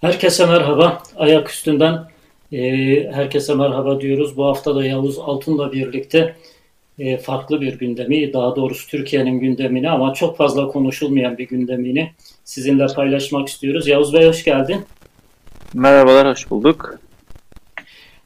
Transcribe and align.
Herkese 0.00 0.46
merhaba. 0.46 1.02
Ayak 1.16 1.50
üstünden 1.50 2.04
e, 2.52 2.58
herkese 3.12 3.54
merhaba 3.54 4.00
diyoruz. 4.00 4.36
Bu 4.36 4.46
hafta 4.46 4.74
da 4.76 4.86
Yavuz 4.86 5.18
Altun'la 5.18 5.72
birlikte 5.72 6.36
e, 6.98 7.18
farklı 7.18 7.60
bir 7.60 7.78
gündemi, 7.78 8.32
daha 8.32 8.56
doğrusu 8.56 8.88
Türkiye'nin 8.88 9.40
gündemini 9.40 9.90
ama 9.90 10.14
çok 10.14 10.36
fazla 10.36 10.68
konuşulmayan 10.68 11.38
bir 11.38 11.48
gündemini 11.48 12.12
sizinle 12.44 12.86
paylaşmak 12.86 13.48
istiyoruz. 13.48 13.88
Yavuz 13.88 14.14
Bey 14.14 14.26
hoş 14.26 14.44
geldin. 14.44 14.84
Merhabalar, 15.74 16.28
hoş 16.28 16.50
bulduk. 16.50 16.98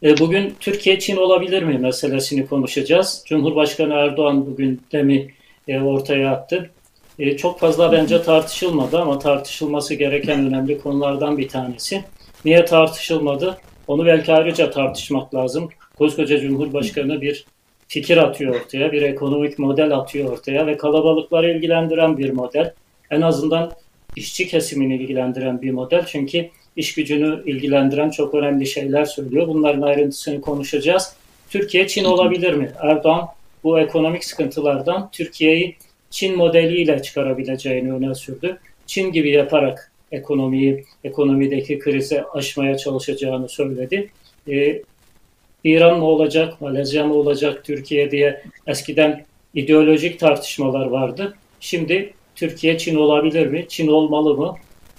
E, 0.02 0.18
bugün 0.18 0.54
Türkiye-Çin 0.60 1.16
olabilir 1.16 1.62
mi 1.62 1.78
meselesini 1.78 2.46
konuşacağız. 2.46 3.24
Cumhurbaşkanı 3.26 3.94
Erdoğan 3.94 4.46
bu 4.46 4.56
gündemi 4.56 5.34
e, 5.68 5.80
ortaya 5.80 6.30
attı. 6.30 6.70
E, 7.20 7.36
çok 7.36 7.60
fazla 7.60 7.92
bence 7.92 8.22
tartışılmadı 8.22 8.98
ama 8.98 9.18
tartışılması 9.18 9.94
gereken 9.94 10.46
önemli 10.46 10.80
konulardan 10.80 11.38
bir 11.38 11.48
tanesi. 11.48 12.04
Niye 12.44 12.64
tartışılmadı? 12.64 13.58
Onu 13.86 14.06
belki 14.06 14.32
ayrıca 14.32 14.70
tartışmak 14.70 15.34
lazım. 15.34 15.68
Koskoca 15.98 16.40
Cumhurbaşkanı 16.40 17.20
bir 17.20 17.44
fikir 17.88 18.16
atıyor 18.16 18.54
ortaya, 18.54 18.92
bir 18.92 19.02
ekonomik 19.02 19.58
model 19.58 19.96
atıyor 19.96 20.32
ortaya 20.32 20.66
ve 20.66 20.76
kalabalıkları 20.76 21.50
ilgilendiren 21.50 22.18
bir 22.18 22.30
model. 22.30 22.74
En 23.10 23.20
azından 23.20 23.72
işçi 24.16 24.48
kesimini 24.48 24.96
ilgilendiren 24.96 25.62
bir 25.62 25.70
model. 25.70 26.04
Çünkü 26.06 26.48
iş 26.76 26.94
gücünü 26.94 27.42
ilgilendiren 27.46 28.10
çok 28.10 28.34
önemli 28.34 28.66
şeyler 28.66 29.04
söylüyor. 29.04 29.48
Bunların 29.48 29.82
ayrıntısını 29.82 30.40
konuşacağız. 30.40 31.12
Türkiye 31.50 31.88
Çin 31.88 32.04
olabilir 32.04 32.52
mi? 32.52 32.72
Erdoğan 32.80 33.28
bu 33.64 33.80
ekonomik 33.80 34.24
sıkıntılardan 34.24 35.08
Türkiye'yi 35.12 35.76
Çin 36.10 36.36
modeliyle 36.36 37.02
çıkarabileceğini 37.02 37.92
öne 37.92 38.14
sürdü. 38.14 38.58
Çin 38.86 39.12
gibi 39.12 39.30
yaparak 39.30 39.92
ekonomiyi, 40.12 40.84
ekonomideki 41.04 41.78
krizi 41.78 42.22
aşmaya 42.22 42.76
çalışacağını 42.76 43.48
söyledi. 43.48 44.10
Ee, 44.48 44.82
İran 45.64 45.98
mı 45.98 46.04
olacak, 46.04 46.60
Malezya 46.60 47.06
mı 47.06 47.14
olacak 47.14 47.64
Türkiye 47.64 48.10
diye 48.10 48.42
eskiden 48.66 49.24
ideolojik 49.54 50.20
tartışmalar 50.20 50.86
vardı. 50.86 51.36
Şimdi 51.60 52.14
Türkiye 52.36 52.78
Çin 52.78 52.96
olabilir 52.96 53.46
mi? 53.46 53.64
Çin 53.68 53.88
olmalı 53.88 54.34
mı? 54.34 54.56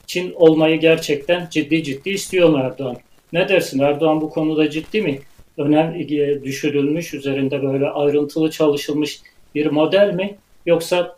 Çin 0.08 0.34
olmayı 0.36 0.80
gerçekten 0.80 1.48
ciddi 1.52 1.84
ciddi 1.84 2.10
istiyor 2.10 2.50
mu 2.50 2.58
Erdoğan? 2.58 2.98
Ne 3.34 3.50
dersin? 3.50 3.80
Erdoğan 3.80 4.22
bu 4.22 4.30
konuda 4.30 4.70
ciddi 4.70 5.02
mi? 5.02 5.20
Önem 5.58 6.08
düşürülmüş, 6.44 7.14
üzerinde 7.14 7.64
böyle 7.64 7.90
ayrıntılı 7.90 8.52
çalışılmış 8.52 9.22
bir 9.56 9.66
model 9.66 10.14
mi? 10.14 10.36
Yoksa 10.66 11.18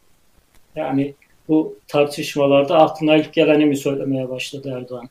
yani 0.76 1.14
bu 1.48 1.76
tartışmalarda 1.88 2.78
aklına 2.78 3.16
ilk 3.16 3.34
geleni 3.34 3.66
mi 3.66 3.78
söylemeye 3.78 4.30
başladı 4.30 4.74
Erdoğan? 4.78 5.10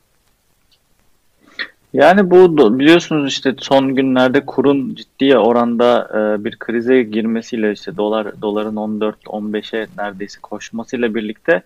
Yani 1.93 2.31
bu 2.31 2.79
biliyorsunuz 2.79 3.31
işte 3.31 3.55
son 3.59 3.95
günlerde 3.95 4.45
kurun 4.45 4.95
ciddi 4.95 5.37
oranda 5.37 6.09
e, 6.13 6.43
bir 6.43 6.59
krize 6.59 7.03
girmesiyle 7.03 7.71
işte 7.71 7.97
dolar 7.97 8.41
doların 8.41 8.75
14-15'e 8.75 9.87
neredeyse 9.97 10.39
koşmasıyla 10.41 11.15
birlikte 11.15 11.63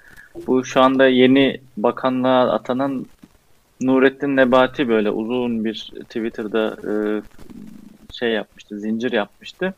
bu 0.47 0.65
şu 0.65 0.81
anda 0.81 1.07
yeni 1.07 1.61
bakanlığa 1.77 2.51
atanan 2.51 3.05
Nurettin 3.81 4.35
Nebati 4.35 4.89
böyle 4.89 5.11
uzun 5.11 5.65
bir 5.65 5.91
Twitter'da 6.03 6.77
e, 6.91 6.91
şey 8.13 8.31
yapmıştı, 8.31 8.79
zincir 8.79 9.11
yapmıştı. 9.11 9.73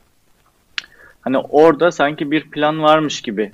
Hani 1.22 1.38
orada 1.38 1.92
sanki 1.92 2.32
bir 2.32 2.52
plan 2.52 2.82
varmış 2.84 3.22
gibi 3.22 3.54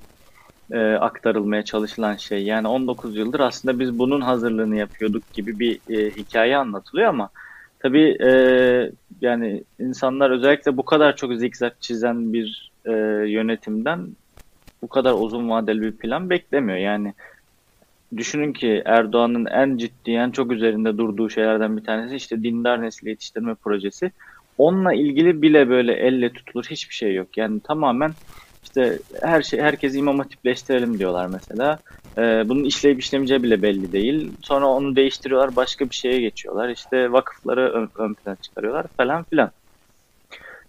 e, 0.71 0.79
aktarılmaya 0.79 1.65
çalışılan 1.65 2.15
şey. 2.15 2.43
Yani 2.43 2.67
19 2.67 3.17
yıldır 3.17 3.39
aslında 3.39 3.79
biz 3.79 3.99
bunun 3.99 4.21
hazırlığını 4.21 4.75
yapıyorduk 4.77 5.33
gibi 5.33 5.59
bir 5.59 5.81
e, 5.97 6.15
hikaye 6.15 6.57
anlatılıyor 6.57 7.09
ama 7.09 7.29
tabii 7.79 8.17
e, 8.23 8.29
yani 9.21 9.63
insanlar 9.79 10.31
özellikle 10.31 10.77
bu 10.77 10.85
kadar 10.85 11.15
çok 11.15 11.33
zikzak 11.35 11.81
çizen 11.81 12.33
bir 12.33 12.71
e, 12.85 12.91
yönetimden 13.31 14.15
bu 14.81 14.89
kadar 14.89 15.13
uzun 15.13 15.49
vadeli 15.49 15.81
bir 15.81 15.97
plan 15.97 16.29
beklemiyor. 16.29 16.77
Yani 16.77 17.13
düşünün 18.17 18.53
ki 18.53 18.81
Erdoğan'ın 18.85 19.45
en 19.45 19.77
ciddi, 19.77 20.11
en 20.11 20.31
çok 20.31 20.51
üzerinde 20.51 20.97
durduğu 20.97 21.29
şeylerden 21.29 21.77
bir 21.77 21.83
tanesi 21.83 22.15
işte 22.15 22.43
dindar 22.43 22.81
nesil 22.81 23.07
yetiştirme 23.07 23.55
projesi. 23.55 24.11
Onunla 24.57 24.93
ilgili 24.93 25.41
bile 25.41 25.69
böyle 25.69 25.93
elle 25.93 26.33
tutulur 26.33 26.65
hiçbir 26.65 26.95
şey 26.95 27.13
yok. 27.15 27.37
Yani 27.37 27.59
tamamen 27.59 28.13
işte 28.63 28.99
her 29.21 29.41
şey 29.41 29.59
herkes 29.61 29.95
imam 29.95 30.19
hatipleştirelim 30.19 30.99
diyorlar 30.99 31.27
mesela. 31.27 31.79
Ee, 32.17 32.21
bunun 32.49 32.63
işleyip 32.63 32.99
işlemeyeceği 32.99 33.43
bile 33.43 33.61
belli 33.61 33.93
değil. 33.93 34.31
Sonra 34.41 34.67
onu 34.67 34.95
değiştiriyorlar, 34.95 35.55
başka 35.55 35.89
bir 35.89 35.95
şeye 35.95 36.21
geçiyorlar. 36.21 36.69
İşte 36.69 37.11
vakıfları 37.11 37.71
ön, 37.71 37.89
ön 37.95 38.13
plana 38.13 38.35
çıkarıyorlar 38.35 38.85
falan 38.97 39.23
filan. 39.23 39.51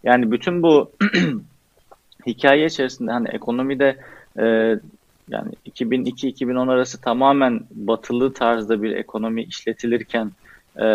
Yani 0.05 0.33
bütün 0.33 0.63
bu 0.63 0.93
hikaye 2.27 2.67
içerisinde 2.67 3.13
hani 3.13 3.29
ekonomide 3.29 3.97
e, 4.39 4.45
yani 5.29 5.53
2002-2010 5.67 6.73
arası 6.73 7.01
tamamen 7.01 7.61
batılı 7.71 8.33
tarzda 8.35 8.83
bir 8.83 8.91
ekonomi 8.91 9.43
işletilirken 9.43 10.33
e, 10.81 10.87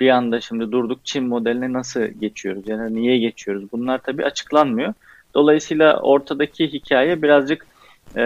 bir 0.00 0.08
anda 0.08 0.40
şimdi 0.40 0.72
durduk 0.72 1.04
Çin 1.04 1.24
modeline 1.24 1.72
nasıl 1.72 2.00
geçiyoruz? 2.00 2.62
Yani 2.66 2.94
niye 2.94 3.18
geçiyoruz? 3.18 3.72
Bunlar 3.72 3.98
tabii 3.98 4.24
açıklanmıyor. 4.24 4.94
Dolayısıyla 5.34 6.00
ortadaki 6.00 6.72
hikaye 6.72 7.22
birazcık 7.22 7.66
e, 8.16 8.22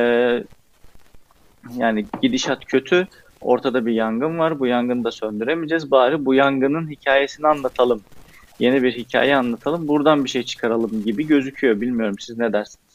yani 1.77 2.06
gidişat 2.22 2.65
kötü. 2.65 3.09
Ortada 3.41 3.87
bir 3.87 3.93
yangın 3.93 4.39
var. 4.39 4.59
Bu 4.59 4.66
yangını 4.66 5.05
da 5.05 5.11
söndüremeyeceğiz. 5.11 5.91
Bari 5.91 6.25
bu 6.25 6.34
yangının 6.34 6.91
hikayesini 6.91 7.47
anlatalım. 7.47 8.00
Yeni 8.59 8.83
bir 8.83 8.93
hikaye 8.93 9.37
anlatalım. 9.37 9.89
Buradan 9.89 10.25
bir 10.25 10.31
şey 10.31 10.43
çıkaralım 10.43 11.05
gibi 11.05 11.27
gözüküyor. 11.27 11.81
Bilmiyorum 11.81 12.16
siz 12.19 12.39
ne 12.39 12.53
dersiniz? 12.53 12.87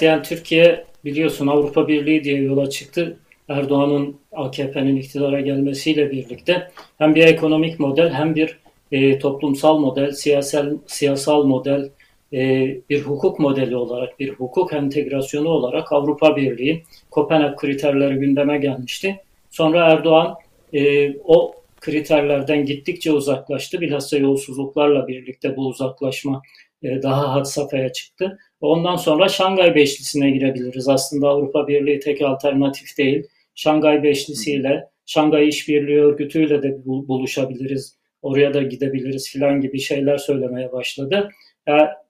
Yani 0.00 0.22
Türkiye 0.22 0.86
biliyorsun 1.04 1.46
Avrupa 1.46 1.88
Birliği 1.88 2.24
diye 2.24 2.42
yola 2.42 2.70
çıktı. 2.70 3.16
Erdoğan'ın 3.48 4.16
AKP'nin 4.32 4.96
iktidara 4.96 5.40
gelmesiyle 5.40 6.10
birlikte 6.10 6.70
hem 6.98 7.14
bir 7.14 7.24
ekonomik 7.24 7.80
model 7.80 8.10
hem 8.10 8.34
bir 8.34 8.58
e, 8.92 9.18
toplumsal 9.18 9.78
model, 9.78 10.12
siyasal 10.12 10.76
siyasal 10.86 11.44
model, 11.44 11.90
e, 12.32 12.68
bir 12.90 13.02
hukuk 13.02 13.38
modeli 13.38 13.76
olarak, 13.76 14.20
bir 14.20 14.30
hukuk 14.30 14.72
entegrasyonu 14.72 15.48
olarak 15.48 15.92
Avrupa 15.92 16.36
Birliği 16.36 16.82
Kopenhag 17.10 17.56
kriterleri 17.56 18.14
gündeme 18.14 18.58
gelmişti. 18.58 19.20
Sonra 19.50 19.86
Erdoğan 19.92 20.34
e, 20.72 21.12
o 21.24 21.54
kriterlerden 21.80 22.66
gittikçe 22.66 23.12
uzaklaştı. 23.12 23.80
Bilhassa 23.80 24.18
yolsuzluklarla 24.18 25.08
birlikte 25.08 25.56
bu 25.56 25.66
uzaklaşma 25.66 26.42
e, 26.82 27.02
daha 27.02 27.32
had 27.32 27.44
safhaya 27.44 27.92
çıktı. 27.92 28.38
Ondan 28.60 28.96
sonra 28.96 29.28
Şangay 29.28 29.74
Beşlisi'ne 29.74 30.30
girebiliriz. 30.30 30.88
Aslında 30.88 31.28
Avrupa 31.28 31.68
Birliği 31.68 32.00
tek 32.00 32.22
alternatif 32.22 32.98
değil. 32.98 33.26
Şangay 33.54 34.02
Beşlisi'yle, 34.02 34.88
Şangay 35.06 35.48
İşbirliği 35.48 36.00
Örgütü'yle 36.00 36.62
de 36.62 36.84
buluşabiliriz. 36.84 37.98
Oraya 38.22 38.54
da 38.54 38.62
gidebiliriz 38.62 39.30
filan 39.30 39.60
gibi 39.60 39.80
şeyler 39.80 40.18
söylemeye 40.18 40.72
başladı 40.72 41.30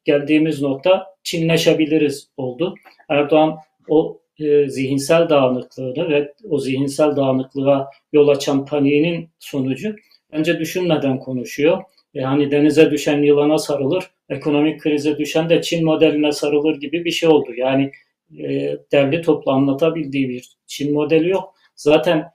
geldiğimiz 0.05 0.63
nokta 0.63 1.07
Çinleşebiliriz 1.23 2.29
oldu. 2.37 2.75
Erdoğan 3.09 3.57
o 3.89 4.21
e, 4.39 4.69
zihinsel 4.69 5.29
dağınıklığını 5.29 6.09
ve 6.09 6.33
o 6.51 6.59
zihinsel 6.59 7.17
dağınıklığa 7.17 7.91
yol 8.13 8.29
açan 8.29 8.67
paniğinin 8.67 9.29
sonucu 9.39 9.97
bence 10.33 10.59
düşünmeden 10.59 11.19
konuşuyor. 11.19 11.83
Yani 12.15 12.51
denize 12.51 12.91
düşen 12.91 13.23
yılana 13.23 13.59
sarılır, 13.59 14.05
ekonomik 14.29 14.81
krize 14.81 15.19
düşen 15.19 15.51
de 15.51 15.63
Çin 15.63 15.85
modeline 15.85 16.33
sarılır 16.33 16.81
gibi 16.81 17.05
bir 17.05 17.11
şey 17.11 17.29
oldu. 17.29 17.55
Yani 17.57 17.91
e, 18.39 18.77
derli 18.93 19.23
toplu 19.23 19.53
anlatabildiği 19.53 20.29
bir 20.29 20.57
Çin 20.67 20.95
modeli 20.95 21.29
yok. 21.29 21.55
Zaten 21.77 22.31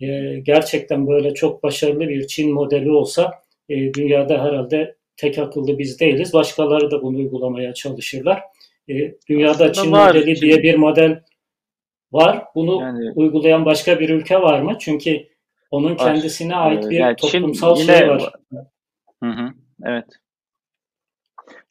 e, 0.00 0.38
gerçekten 0.40 1.06
böyle 1.06 1.34
çok 1.34 1.62
başarılı 1.62 2.08
bir 2.08 2.26
Çin 2.26 2.52
modeli 2.52 2.90
olsa 2.90 3.30
e, 3.68 3.94
dünyada 3.94 4.44
herhalde 4.44 4.96
tek 5.16 5.38
akıllı 5.38 5.78
biz 5.78 6.00
değiliz. 6.00 6.32
Başkaları 6.32 6.90
da 6.90 7.02
bunu 7.02 7.18
uygulamaya 7.18 7.74
çalışırlar. 7.74 8.42
E, 8.88 8.94
dünyada 9.28 9.50
Aslında 9.50 9.72
Çin 9.72 9.92
var. 9.92 10.14
modeli 10.14 10.40
diye 10.40 10.62
bir 10.62 10.74
model 10.74 11.22
var. 12.12 12.44
Bunu 12.54 12.80
yani, 12.80 13.12
uygulayan 13.14 13.64
başka 13.64 14.00
bir 14.00 14.08
ülke 14.08 14.40
var 14.42 14.60
mı? 14.60 14.76
Çünkü 14.80 15.26
onun 15.70 15.96
kendisine 15.96 16.54
var. 16.54 16.70
ait 16.70 16.90
bir 16.90 16.96
yani 16.96 17.16
toplumsal 17.16 17.76
Çin 17.76 17.86
şey 17.86 18.08
var. 18.08 18.32
Hı 19.22 19.30
hı, 19.30 19.52
evet. 19.84 20.04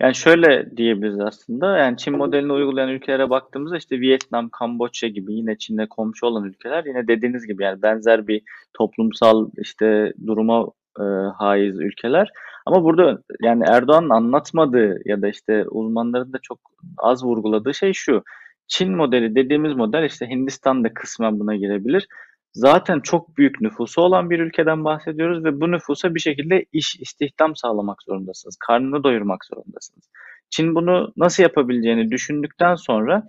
Yani 0.01 0.15
şöyle 0.15 0.77
diyebiliriz 0.77 1.19
aslında. 1.19 1.77
Yani 1.77 1.97
Çin 1.97 2.17
modelini 2.17 2.53
uygulayan 2.53 2.89
ülkelere 2.89 3.29
baktığımızda 3.29 3.77
işte 3.77 3.99
Vietnam, 3.99 4.49
Kamboçya 4.49 5.09
gibi 5.09 5.33
yine 5.33 5.57
Çin'le 5.57 5.87
komşu 5.89 6.25
olan 6.25 6.43
ülkeler 6.43 6.85
yine 6.85 7.07
dediğiniz 7.07 7.47
gibi 7.47 7.63
yani 7.63 7.81
benzer 7.81 8.27
bir 8.27 8.41
toplumsal 8.73 9.49
işte 9.57 10.13
duruma 10.27 10.65
e, 10.99 11.03
haiz 11.37 11.79
ülkeler. 11.79 12.29
Ama 12.65 12.83
burada 12.83 13.21
yani 13.41 13.63
Erdoğan'ın 13.67 14.09
anlatmadığı 14.09 14.99
ya 15.05 15.21
da 15.21 15.27
işte 15.27 15.65
uzmanların 15.67 16.33
da 16.33 16.37
çok 16.41 16.59
az 16.97 17.23
vurguladığı 17.25 17.73
şey 17.73 17.93
şu. 17.93 18.23
Çin 18.67 18.95
modeli 18.95 19.35
dediğimiz 19.35 19.73
model 19.73 20.03
işte 20.03 20.29
Hindistan 20.29 20.83
da 20.83 20.93
kısmen 20.93 21.39
buna 21.39 21.55
girebilir. 21.55 22.07
Zaten 22.53 22.99
çok 22.99 23.37
büyük 23.37 23.61
nüfusu 23.61 24.01
olan 24.01 24.29
bir 24.29 24.39
ülkeden 24.39 24.83
bahsediyoruz 24.83 25.43
ve 25.43 25.61
bu 25.61 25.71
nüfusa 25.71 26.15
bir 26.15 26.19
şekilde 26.19 26.65
iş, 26.71 26.95
istihdam 26.95 27.55
sağlamak 27.55 28.03
zorundasınız. 28.03 28.57
Karnını 28.67 29.03
doyurmak 29.03 29.45
zorundasınız. 29.45 30.09
Çin 30.49 30.75
bunu 30.75 31.13
nasıl 31.17 31.43
yapabileceğini 31.43 32.11
düşündükten 32.11 32.75
sonra 32.75 33.23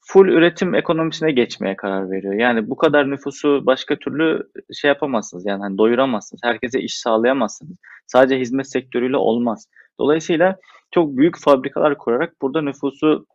full 0.00 0.28
üretim 0.28 0.74
ekonomisine 0.74 1.32
geçmeye 1.32 1.76
karar 1.76 2.10
veriyor. 2.10 2.34
Yani 2.34 2.70
bu 2.70 2.76
kadar 2.76 3.10
nüfusu 3.10 3.66
başka 3.66 3.96
türlü 3.98 4.42
şey 4.72 4.88
yapamazsınız. 4.88 5.46
Yani 5.46 5.60
hani 5.60 5.78
doyuramazsınız. 5.78 6.40
Herkese 6.44 6.80
iş 6.80 6.94
sağlayamazsınız. 6.94 7.76
Sadece 8.06 8.40
hizmet 8.40 8.70
sektörüyle 8.70 9.16
olmaz. 9.16 9.68
Dolayısıyla 10.00 10.56
çok 10.90 11.16
büyük 11.16 11.38
fabrikalar 11.38 11.98
kurarak 11.98 12.42
burada 12.42 12.62
nüfusu 12.62 13.26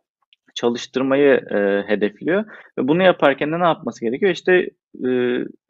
çalıştırmayı 0.60 1.34
e, 1.50 1.82
hedefliyor 1.86 2.44
ve 2.78 2.88
bunu 2.88 3.02
yaparken 3.02 3.52
de 3.52 3.60
ne 3.60 3.64
yapması 3.64 4.04
gerekiyor? 4.04 4.32
İşte 4.32 4.52
e, 5.04 5.08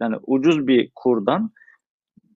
yani 0.01 0.17
ucuz 0.27 0.67
bir 0.67 0.91
kurdan 0.95 1.51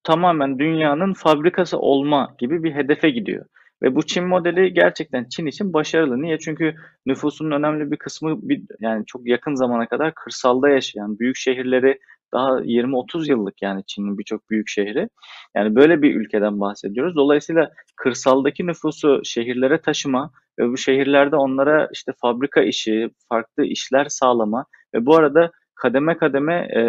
tamamen 0.02 0.58
dünyanın 0.58 1.12
fabrikası 1.12 1.78
olma 1.78 2.34
gibi 2.38 2.62
bir 2.62 2.74
hedefe 2.74 3.10
gidiyor. 3.10 3.46
Ve 3.82 3.94
bu 3.94 4.06
Çin 4.06 4.24
modeli 4.24 4.72
gerçekten 4.74 5.24
Çin 5.24 5.46
için 5.46 5.72
başarılı. 5.72 6.22
Niye? 6.22 6.38
Çünkü 6.38 6.74
nüfusunun 7.06 7.50
önemli 7.50 7.90
bir 7.90 7.96
kısmı 7.96 8.48
bir, 8.48 8.62
yani 8.80 9.06
çok 9.06 9.28
yakın 9.28 9.54
zamana 9.54 9.86
kadar 9.86 10.14
kırsalda 10.14 10.68
yaşayan, 10.68 11.18
büyük 11.18 11.36
şehirleri 11.36 11.98
daha 12.32 12.60
20-30 12.60 13.30
yıllık 13.30 13.62
yani 13.62 13.82
Çin'in 13.86 14.18
birçok 14.18 14.50
büyük 14.50 14.68
şehri. 14.68 15.08
Yani 15.56 15.74
böyle 15.74 16.02
bir 16.02 16.14
ülkeden 16.14 16.60
bahsediyoruz. 16.60 17.16
Dolayısıyla 17.16 17.70
kırsaldaki 17.96 18.66
nüfusu 18.66 19.20
şehirlere 19.24 19.80
taşıma 19.80 20.30
ve 20.58 20.68
bu 20.68 20.76
şehirlerde 20.76 21.36
onlara 21.36 21.88
işte 21.92 22.12
fabrika 22.20 22.62
işi, 22.62 23.10
farklı 23.28 23.64
işler 23.64 24.06
sağlama 24.08 24.66
ve 24.94 25.06
bu 25.06 25.16
arada 25.16 25.50
kademe 25.74 26.16
kademe 26.16 26.54
e, 26.54 26.82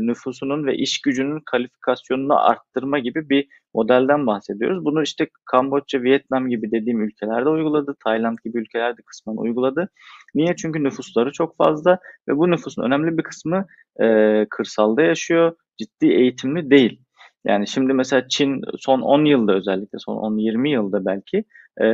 nüfusunun 0.00 0.66
ve 0.66 0.76
iş 0.76 1.00
gücünün 1.00 1.40
kalifikasyonunu 1.46 2.48
arttırma 2.48 2.98
gibi 2.98 3.28
bir 3.28 3.48
modelden 3.74 4.26
bahsediyoruz. 4.26 4.84
Bunu 4.84 5.02
işte 5.02 5.28
Kamboçya, 5.44 6.02
Vietnam 6.02 6.48
gibi 6.48 6.70
dediğim 6.70 7.00
ülkelerde 7.00 7.48
uyguladı. 7.48 7.94
Tayland 8.04 8.38
gibi 8.44 8.58
ülkelerde 8.58 9.02
kısmen 9.06 9.36
uyguladı. 9.36 9.88
Niye? 10.34 10.56
Çünkü 10.56 10.84
nüfusları 10.84 11.32
çok 11.32 11.56
fazla 11.56 11.98
ve 12.28 12.36
bu 12.36 12.50
nüfusun 12.50 12.82
önemli 12.82 13.18
bir 13.18 13.22
kısmı 13.22 13.66
e, 14.02 14.06
kırsalda 14.50 15.02
yaşıyor. 15.02 15.52
Ciddi 15.78 16.06
eğitimli 16.06 16.70
değil. 16.70 17.00
Yani 17.44 17.66
şimdi 17.66 17.92
mesela 17.92 18.28
Çin 18.28 18.60
son 18.78 19.00
10 19.00 19.24
yılda 19.24 19.54
özellikle 19.54 19.98
son 19.98 20.16
10-20 20.16 20.68
yılda 20.68 21.04
belki 21.06 21.44
e, 21.82 21.86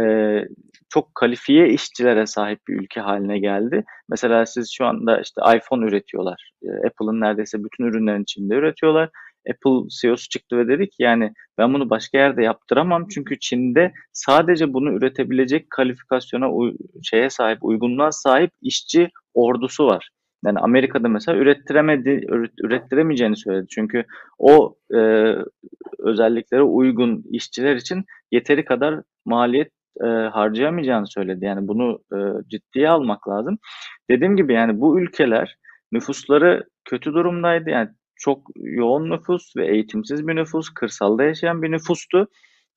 çok 0.88 1.14
kalifiye 1.14 1.68
işçilere 1.68 2.26
sahip 2.26 2.60
bir 2.68 2.74
ülke 2.74 3.00
haline 3.00 3.38
geldi. 3.38 3.84
Mesela 4.08 4.46
siz 4.46 4.72
şu 4.72 4.84
anda 4.86 5.20
işte 5.20 5.40
iPhone 5.56 5.86
üretiyorlar. 5.86 6.50
E, 6.62 6.68
Apple'ın 6.68 7.20
neredeyse 7.20 7.64
bütün 7.64 7.84
ürünlerin 7.84 8.22
içinde 8.22 8.54
üretiyorlar. 8.54 9.10
Apple 9.50 9.88
CEO'su 10.00 10.28
çıktı 10.28 10.58
ve 10.58 10.68
dedi 10.68 10.88
ki 10.88 10.96
yani 10.98 11.32
ben 11.58 11.74
bunu 11.74 11.90
başka 11.90 12.18
yerde 12.18 12.42
yaptıramam 12.42 13.08
çünkü 13.14 13.38
Çin'de 13.38 13.92
sadece 14.12 14.72
bunu 14.72 14.92
üretebilecek 14.92 15.70
kalifikasyona 15.70 16.72
şeye 17.02 17.30
sahip, 17.30 17.58
uygunluğa 17.64 18.12
sahip 18.12 18.50
işçi 18.62 19.08
ordusu 19.34 19.86
var. 19.86 20.10
Yani 20.44 20.58
Amerika'da 20.58 21.08
mesela 21.08 21.38
ürettiremedi, 21.38 22.26
ürettiremeyeceğini 22.62 23.36
söyledi. 23.36 23.66
Çünkü 23.70 24.04
o 24.38 24.76
e, 24.94 24.98
özelliklere 25.98 26.62
uygun 26.62 27.24
işçiler 27.30 27.76
için 27.76 28.04
yeteri 28.32 28.64
kadar 28.64 29.02
maliyet 29.24 29.72
e, 30.00 30.06
harcayamayacağını 30.06 31.06
söyledi. 31.06 31.44
Yani 31.44 31.68
bunu 31.68 31.98
e, 32.12 32.18
ciddiye 32.48 32.88
almak 32.88 33.28
lazım. 33.28 33.58
Dediğim 34.10 34.36
gibi 34.36 34.52
yani 34.52 34.80
bu 34.80 35.00
ülkeler 35.00 35.56
nüfusları 35.92 36.64
kötü 36.84 37.12
durumdaydı. 37.12 37.70
Yani 37.70 37.88
çok 38.16 38.48
yoğun 38.56 39.10
nüfus 39.10 39.56
ve 39.56 39.66
eğitimsiz 39.66 40.28
bir 40.28 40.36
nüfus, 40.36 40.68
kırsalda 40.70 41.24
yaşayan 41.24 41.62
bir 41.62 41.70
nüfustu. 41.70 42.28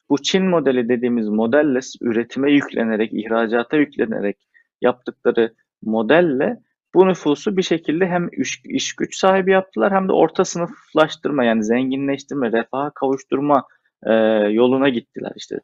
Bu 0.09 0.21
Çin 0.23 0.45
modeli 0.45 0.89
dediğimiz 0.89 1.29
modelle 1.29 1.79
üretime 2.01 2.51
yüklenerek, 2.51 3.13
ihracata 3.13 3.77
yüklenerek 3.77 4.37
yaptıkları 4.81 5.53
modelle 5.83 6.59
bu 6.97 7.07
nüfusu 7.07 7.57
bir 7.57 7.63
şekilde 7.63 8.07
hem 8.07 8.29
iş, 8.41 8.61
iş 8.65 8.95
güç 8.95 9.17
sahibi 9.17 9.51
yaptılar 9.51 9.93
hem 9.93 10.07
de 10.07 10.11
orta 10.11 10.45
sınıflaştırma 10.45 11.43
yani 11.43 11.63
zenginleştirme, 11.63 12.51
refaha 12.51 12.91
kavuşturma 12.95 13.63
e, 14.03 14.13
yoluna 14.51 14.89
gittiler. 14.89 15.31
İşte 15.35 15.55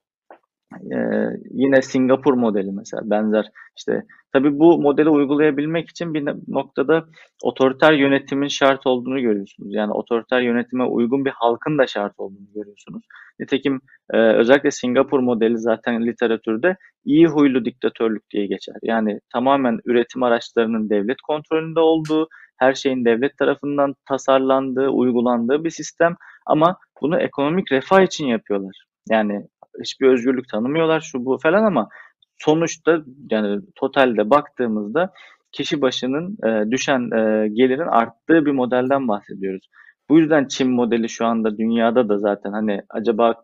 ee, 0.94 1.30
yine 1.52 1.82
Singapur 1.82 2.34
modeli 2.34 2.72
mesela 2.72 3.02
benzer 3.06 3.46
işte 3.78 4.04
tabi 4.34 4.60
bu 4.60 4.82
modeli 4.82 5.10
uygulayabilmek 5.10 5.90
için 5.90 6.14
bir 6.14 6.26
noktada 6.48 7.06
otoriter 7.44 7.94
yönetimin 7.94 8.48
şart 8.48 8.88
olduğunu 8.88 9.22
görüyorsunuz. 9.22 9.74
Yani 9.74 9.94
otoriter 9.94 10.42
yönetime 10.42 10.84
uygun 10.84 11.26
bir 11.26 11.32
halkın 11.32 11.78
da 11.78 11.88
şart 11.88 12.14
olduğunu 12.18 12.54
görüyorsunuz. 12.56 13.04
Nitekim 13.40 13.82
e, 14.14 14.18
özellikle 14.18 14.72
Singapur 14.72 15.20
modeli 15.20 15.58
zaten 15.58 16.06
literatürde 16.06 16.76
iyi 17.06 17.28
huylu 17.28 17.66
diktatörlük 17.66 18.30
diye 18.34 18.46
geçer. 18.46 18.76
Yani 18.84 19.20
tamamen 19.34 19.80
üretim 19.86 20.24
araçlarının 20.24 20.90
devlet 20.90 21.22
kontrolünde 21.22 21.80
olduğu, 21.80 22.28
her 22.58 22.74
şeyin 22.74 23.06
devlet 23.06 23.38
tarafından 23.38 23.94
tasarlandığı, 24.08 24.88
uygulandığı 24.88 25.64
bir 25.64 25.70
sistem 25.70 26.16
ama 26.46 26.78
bunu 27.02 27.20
ekonomik 27.20 27.72
refah 27.72 28.02
için 28.02 28.28
yapıyorlar. 28.28 28.86
Yani 29.10 29.48
hiçbir 29.82 30.08
özgürlük 30.08 30.50
tanımıyorlar 30.50 31.00
şu 31.02 31.26
bu 31.26 31.38
falan 31.38 31.64
ama 31.64 31.90
sonuçta 32.38 33.02
yani 33.32 33.62
totalde 33.76 34.30
baktığımızda 34.30 35.14
kişi 35.52 35.82
başının 35.82 36.38
e, 36.48 36.72
düşen 36.72 37.02
e, 37.02 37.48
gelirin 37.48 37.88
arttığı 37.88 38.46
bir 38.46 38.52
modelden 38.52 39.08
bahsediyoruz. 39.08 39.70
Bu 40.10 40.20
yüzden 40.20 40.48
Çin 40.48 40.72
modeli 40.72 41.10
şu 41.10 41.26
anda 41.26 41.58
dünyada 41.58 42.10
da 42.10 42.18
zaten 42.18 42.52
hani 42.52 42.82
acaba 42.90 43.36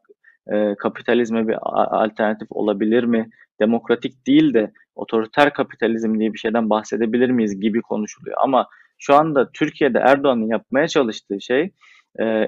e, 0.54 0.76
kapitalizme 0.76 1.48
bir 1.48 1.58
alternatif 2.04 2.48
olabilir 2.52 3.04
mi? 3.04 3.30
Demokratik 3.60 4.28
değil 4.28 4.54
de 4.54 4.72
otoriter 4.96 5.54
kapitalizm 5.54 6.20
diye 6.20 6.34
bir 6.34 6.38
şeyden 6.38 6.70
bahsedebilir 6.70 7.30
miyiz 7.30 7.60
gibi 7.60 7.82
konuşuluyor. 7.82 8.38
Ama 8.44 8.68
şu 8.98 9.16
anda 9.16 9.52
Türkiye'de 9.52 10.00
Erdoğan'ın 10.00 10.48
yapmaya 10.48 10.88
çalıştığı 10.88 11.42
şey 11.42 11.72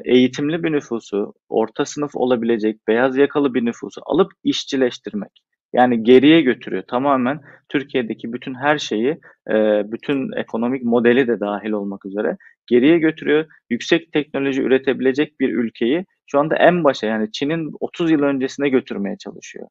eğitimli 0.05 0.63
bir 0.63 0.71
nüfusu, 0.71 1.33
orta 1.49 1.85
sınıf 1.85 2.15
olabilecek 2.15 2.87
beyaz 2.87 3.17
yakalı 3.17 3.53
bir 3.53 3.65
nüfusu 3.65 4.01
alıp 4.05 4.31
işçileştirmek. 4.43 5.31
Yani 5.73 6.03
geriye 6.03 6.41
götürüyor. 6.41 6.83
Tamamen 6.87 7.41
Türkiye'deki 7.69 8.33
bütün 8.33 8.55
her 8.55 8.77
şeyi, 8.77 9.09
e, 9.49 9.53
bütün 9.91 10.37
ekonomik 10.37 10.83
modeli 10.83 11.27
de 11.27 11.39
dahil 11.39 11.71
olmak 11.71 12.05
üzere 12.05 12.37
geriye 12.67 12.99
götürüyor. 12.99 13.45
Yüksek 13.69 14.11
teknoloji 14.11 14.61
üretebilecek 14.61 15.39
bir 15.39 15.49
ülkeyi 15.49 16.05
şu 16.27 16.39
anda 16.39 16.55
en 16.55 16.83
başa 16.83 17.07
yani 17.07 17.31
Çin'in 17.31 17.71
30 17.79 18.11
yıl 18.11 18.21
öncesine 18.21 18.69
götürmeye 18.69 19.17
çalışıyor. 19.17 19.67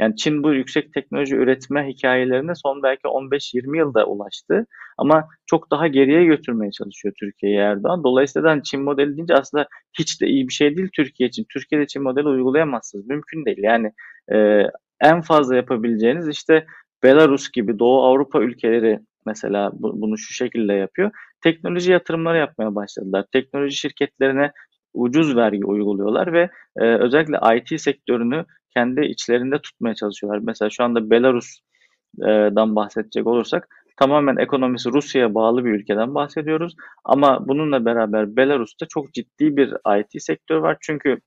Yani 0.00 0.16
Çin 0.16 0.42
bu 0.42 0.54
yüksek 0.54 0.92
teknoloji 0.94 1.36
üretme 1.36 1.88
hikayelerine 1.88 2.54
son 2.54 2.82
belki 2.82 3.02
15-20 3.02 3.78
yılda 3.78 4.06
ulaştı. 4.06 4.66
Ama 4.98 5.28
çok 5.46 5.70
daha 5.70 5.86
geriye 5.86 6.24
götürmeye 6.24 6.70
çalışıyor 6.70 7.14
Türkiye'yi 7.20 7.58
Erdoğan. 7.58 8.04
Dolayısıyla 8.04 8.50
hani 8.50 8.62
Çin 8.62 8.82
modeli 8.82 9.16
deyince 9.16 9.34
aslında 9.34 9.66
hiç 9.98 10.20
de 10.20 10.26
iyi 10.26 10.48
bir 10.48 10.52
şey 10.52 10.76
değil 10.76 10.88
Türkiye 10.96 11.28
için. 11.28 11.46
Türkiye'de 11.52 11.86
Çin 11.86 12.02
modeli 12.02 12.28
uygulayamazsınız. 12.28 13.06
Mümkün 13.06 13.44
değil. 13.44 13.58
Yani 13.60 13.92
e, 14.32 14.62
en 15.00 15.20
fazla 15.20 15.56
yapabileceğiniz 15.56 16.28
işte 16.28 16.66
Belarus 17.02 17.50
gibi 17.50 17.78
Doğu 17.78 18.02
Avrupa 18.04 18.40
ülkeleri 18.40 18.98
mesela 19.26 19.70
bunu 19.74 20.18
şu 20.18 20.34
şekilde 20.34 20.72
yapıyor. 20.72 21.10
Teknoloji 21.40 21.92
yatırımları 21.92 22.38
yapmaya 22.38 22.74
başladılar. 22.74 23.24
Teknoloji 23.32 23.76
şirketlerine 23.76 24.52
ucuz 24.94 25.36
vergi 25.36 25.64
uyguluyorlar 25.64 26.32
ve 26.32 26.50
e, 26.76 26.84
özellikle 26.84 27.38
IT 27.56 27.80
sektörünü 27.80 28.44
kendi 28.74 29.00
içlerinde 29.00 29.58
tutmaya 29.58 29.94
çalışıyorlar. 29.94 30.40
Mesela 30.44 30.70
şu 30.70 30.84
anda 30.84 31.10
Belarus'dan 31.10 32.76
bahsedecek 32.76 33.26
olursak 33.26 33.68
tamamen 34.00 34.36
ekonomisi 34.36 34.92
Rusya'ya 34.92 35.34
bağlı 35.34 35.64
bir 35.64 35.70
ülkeden 35.70 36.14
bahsediyoruz. 36.14 36.74
Ama 37.04 37.48
bununla 37.48 37.84
beraber 37.84 38.36
Belarus'ta 38.36 38.86
çok 38.86 39.12
ciddi 39.14 39.56
bir 39.56 39.98
IT 40.00 40.22
sektörü 40.22 40.62
var. 40.62 40.76
Çünkü 40.80 41.20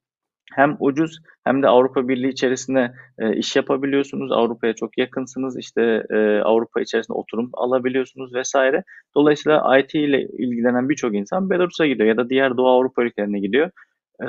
hem 0.56 0.78
ucuz 0.80 1.20
hem 1.44 1.64
de 1.64 1.68
Avrupa 1.68 2.08
Birliği 2.08 2.30
içerisinde 2.30 2.94
e, 3.20 3.36
iş 3.36 3.56
yapabiliyorsunuz. 3.56 4.32
Avrupa'ya 4.32 4.74
çok 4.74 4.98
yakınsınız. 4.98 5.58
İşte 5.58 6.04
e, 6.10 6.40
Avrupa 6.40 6.82
içerisinde 6.82 7.18
oturum 7.18 7.50
alabiliyorsunuz 7.54 8.34
vesaire. 8.34 8.84
Dolayısıyla 9.16 9.78
IT 9.80 9.96
ile 9.96 10.22
ilgilenen 10.22 10.90
birçok 10.90 11.16
insan 11.16 11.50
Belarus'a 11.50 11.88
gidiyor 11.88 12.10
ya 12.10 12.18
da 12.18 12.30
diğer 12.30 12.58
Doğu 12.58 12.68
Avrupa 12.68 13.04
ülkelerine 13.04 13.40
gidiyor. 13.40 13.72
E, 14.22 14.28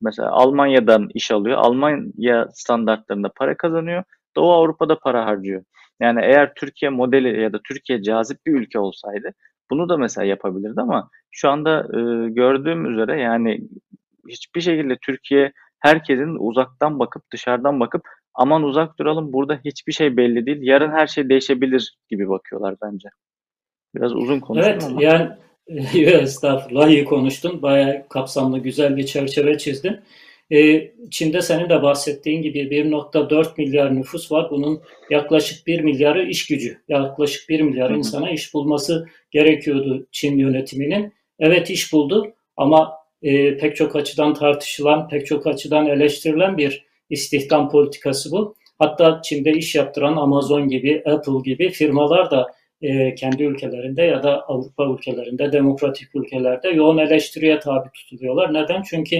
mesela 0.00 0.30
Almanya'dan 0.30 1.08
iş 1.14 1.30
alıyor. 1.30 1.58
Almanya 1.58 2.48
standartlarında 2.52 3.32
para 3.36 3.56
kazanıyor. 3.56 4.04
Doğu 4.36 4.52
Avrupa'da 4.52 4.98
para 4.98 5.26
harcıyor. 5.26 5.64
Yani 6.00 6.20
eğer 6.22 6.52
Türkiye 6.54 6.90
modeli 6.90 7.40
ya 7.40 7.52
da 7.52 7.60
Türkiye 7.68 8.02
cazip 8.02 8.46
bir 8.46 8.52
ülke 8.52 8.78
olsaydı 8.78 9.32
bunu 9.70 9.88
da 9.88 9.96
mesela 9.96 10.24
yapabilirdi 10.24 10.80
ama 10.80 11.10
şu 11.30 11.50
anda 11.50 11.80
e, 11.80 12.30
gördüğüm 12.30 12.92
üzere 12.92 13.20
yani 13.20 13.60
hiçbir 14.28 14.60
şekilde 14.60 14.96
Türkiye 15.06 15.52
herkesin 15.80 16.36
uzaktan 16.38 16.98
bakıp 16.98 17.22
dışarıdan 17.32 17.80
bakıp 17.80 18.02
aman 18.34 18.62
uzak 18.62 18.98
duralım 18.98 19.32
burada 19.32 19.60
hiçbir 19.64 19.92
şey 19.92 20.16
belli 20.16 20.46
değil. 20.46 20.58
Yarın 20.60 20.90
her 20.90 21.06
şey 21.06 21.28
değişebilir 21.28 21.98
gibi 22.08 22.28
bakıyorlar 22.28 22.74
bence. 22.82 23.08
Biraz 23.94 24.14
uzun 24.14 24.40
konuştum 24.40 24.72
evet, 24.72 24.84
ama. 24.84 25.02
yani 25.02 25.30
Estağfurullah 25.94 26.88
iyi 26.88 27.04
konuştun. 27.04 27.62
Bayağı 27.62 28.08
kapsamlı 28.08 28.58
güzel 28.58 28.96
bir 28.96 29.06
çerçeve 29.06 29.58
çizdin. 29.58 30.00
Ee, 30.52 30.90
Çin'de 31.10 31.42
senin 31.42 31.68
de 31.68 31.82
bahsettiğin 31.82 32.42
gibi 32.42 32.58
1.4 32.58 33.46
milyar 33.58 33.96
nüfus 33.96 34.32
var. 34.32 34.50
Bunun 34.50 34.80
yaklaşık 35.10 35.66
1 35.66 35.80
milyarı 35.80 36.28
iş 36.28 36.46
gücü. 36.46 36.82
Yaklaşık 36.88 37.48
1 37.48 37.60
milyar 37.60 37.90
insana 37.90 38.30
iş 38.30 38.54
bulması 38.54 39.06
gerekiyordu 39.30 40.06
Çin 40.12 40.38
yönetiminin. 40.38 41.12
Evet 41.38 41.70
iş 41.70 41.92
buldu 41.92 42.32
ama 42.56 42.92
e, 43.22 43.56
pek 43.56 43.76
çok 43.76 43.96
açıdan 43.96 44.34
tartışılan, 44.34 45.08
pek 45.08 45.26
çok 45.26 45.46
açıdan 45.46 45.86
eleştirilen 45.86 46.58
bir 46.58 46.86
istihdam 47.10 47.70
politikası 47.70 48.32
bu. 48.32 48.54
Hatta 48.78 49.20
Çin'de 49.24 49.52
iş 49.52 49.74
yaptıran 49.74 50.16
Amazon 50.16 50.68
gibi, 50.68 51.02
Apple 51.06 51.42
gibi 51.44 51.70
firmalar 51.70 52.30
da 52.30 52.57
e, 52.82 53.14
kendi 53.14 53.42
ülkelerinde 53.42 54.02
ya 54.02 54.22
da 54.22 54.42
Avrupa 54.42 54.84
ülkelerinde, 54.86 55.52
demokratik 55.52 56.16
ülkelerde 56.16 56.68
yoğun 56.68 56.98
eleştiriye 56.98 57.58
tabi 57.58 57.88
tutuluyorlar. 57.94 58.54
Neden? 58.54 58.82
Çünkü 58.82 59.16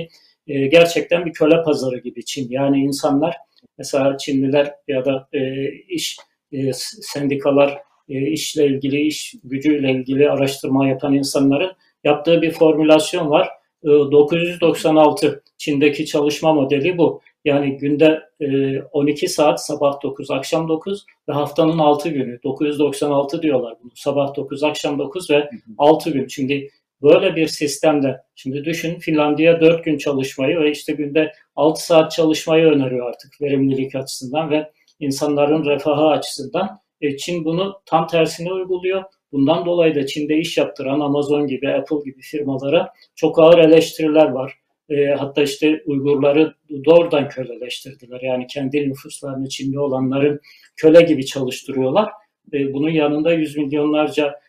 e, 0.47 0.67
gerçekten 0.67 1.27
bir 1.27 1.33
köle 1.33 1.63
pazarı 1.63 1.99
gibi 1.99 2.25
Çin. 2.25 2.51
Yani 2.51 2.79
insanlar, 2.79 3.37
mesela 3.79 4.19
Çinliler 4.19 4.75
ya 4.89 5.05
da 5.05 5.29
e, 5.33 5.69
iş 5.89 6.17
e, 6.53 6.73
sendikalar, 7.01 7.79
e, 8.09 8.31
işle 8.31 8.67
ilgili, 8.67 9.01
iş 9.01 9.35
gücüyle 9.45 9.93
ilgili 9.93 10.31
araştırma 10.31 10.89
yapan 10.89 11.15
insanların 11.15 11.73
yaptığı 12.05 12.43
bir 12.43 12.51
formülasyon 12.51 13.31
var. 13.31 13.49
E, 13.85 13.89
996 13.89 15.43
Çin'deki 15.59 16.07
çalışma 16.07 16.53
modeli 16.53 16.99
bu. 16.99 17.21
Yani 17.45 17.77
günde 17.77 18.23
12 18.93 19.27
e, 19.27 19.29
saat 19.29 19.67
sabah 19.67 20.03
9 20.03 20.31
akşam 20.31 20.69
9 20.69 21.05
ve 21.29 21.33
haftanın 21.33 21.79
6 21.79 22.09
günü 22.09 22.43
996 22.43 23.43
diyorlar 23.43 23.75
bunu. 23.83 23.93
Sabah 23.95 24.37
9 24.37 24.63
akşam 24.63 24.99
9 24.99 25.31
ve 25.31 25.51
6 25.79 26.11
gün. 26.11 26.27
Şimdi 26.27 26.71
böyle 27.03 27.37
bir 27.37 27.47
sistemde 27.47 28.21
şimdi 28.35 28.65
düşün 28.65 28.99
Finlandiya 28.99 29.61
4 29.61 29.85
gün 29.85 29.99
çalışmayı 29.99 30.61
ve 30.61 30.71
işte 30.71 30.93
günde 30.93 31.33
6 31.57 31.87
saat 31.87 32.13
çalışmayı 32.13 32.67
öneriyor 32.67 33.09
artık 33.09 33.41
verimlilik 33.43 33.95
açısından 33.95 34.51
ve 34.51 34.71
insanların 35.01 35.65
refahı 35.65 36.07
açısından. 36.07 36.81
E, 37.01 37.17
Çin 37.17 37.45
bunu 37.45 37.81
tam 37.87 38.07
tersine 38.07 38.53
uyguluyor. 38.53 39.05
Bundan 39.33 39.67
dolayı 39.67 39.95
da 39.95 40.07
Çin'de 40.07 40.39
iş 40.39 40.59
yaptıran 40.59 41.01
Amazon 41.01 41.47
gibi, 41.47 41.69
Apple 41.69 41.97
gibi 42.05 42.21
firmalara 42.21 42.93
çok 43.15 43.39
ağır 43.39 43.59
eleştiriler 43.59 44.29
var. 44.29 44.59
E, 44.89 45.07
hatta 45.07 45.43
işte 45.43 45.83
Uygurları 45.87 46.55
doğrudan 46.85 47.29
köleleştirdiler. 47.29 48.21
Yani 48.21 48.47
kendi 48.47 48.89
nüfuslarını 48.89 49.49
Çinli 49.49 49.81
olanların 49.81 50.41
köle 50.77 51.03
gibi 51.03 51.27
çalıştırıyorlar. 51.27 52.11
E, 52.53 52.73
bunun 52.73 52.91
yanında 52.91 53.33
yüz 53.33 53.57
milyonlarca 53.57 54.41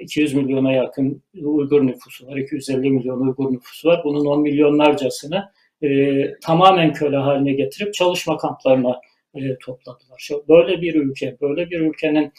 200 0.00 0.34
e, 0.34 0.36
milyona 0.36 0.72
yakın 0.72 1.22
Uygur 1.42 1.86
nüfusu 1.86 2.26
var. 2.26 2.36
250 2.36 2.90
milyon 2.90 3.20
Uygur 3.20 3.52
nüfusu 3.52 3.88
var. 3.88 4.00
Bunun 4.04 4.26
10 4.26 4.42
milyonlarcasını 4.42 5.44
e, 5.82 6.30
tamamen 6.40 6.92
köle 6.92 7.16
haline 7.16 7.52
getirip 7.52 7.94
çalışma 7.94 8.36
kamplarına 8.36 9.00
e, 9.34 9.58
topladılar. 9.58 10.28
Böyle 10.48 10.82
bir 10.82 10.94
ülke, 10.94 11.36
böyle 11.40 11.70
bir 11.70 11.80
ülkenin 11.80 12.32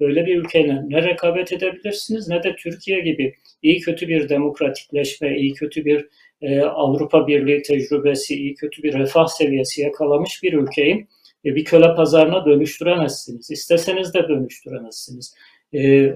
böyle 0.00 0.26
bir 0.26 0.36
ülkeyle 0.36 0.82
ne 0.88 1.02
rekabet 1.02 1.52
edebilirsiniz 1.52 2.28
ne 2.28 2.42
de 2.42 2.56
Türkiye 2.56 3.00
gibi 3.00 3.34
iyi 3.62 3.80
kötü 3.80 4.08
bir 4.08 4.28
demokratikleşme, 4.28 5.38
iyi 5.38 5.52
kötü 5.52 5.84
bir 5.84 6.08
e, 6.42 6.60
Avrupa 6.60 7.26
Birliği 7.26 7.62
tecrübesi, 7.62 8.34
iyi 8.34 8.54
kötü 8.54 8.82
bir 8.82 8.94
refah 8.94 9.26
seviyesi 9.26 9.82
yakalamış 9.82 10.42
bir 10.42 10.52
ülkeyi 10.52 11.06
e, 11.44 11.54
bir 11.54 11.64
köle 11.64 11.94
pazarına 11.94 12.46
dönüştüremezsiniz. 12.46 13.50
İsteseniz 13.50 14.14
de 14.14 14.28
dönüştüremezsiniz. 14.28 15.34
E, 15.74 16.12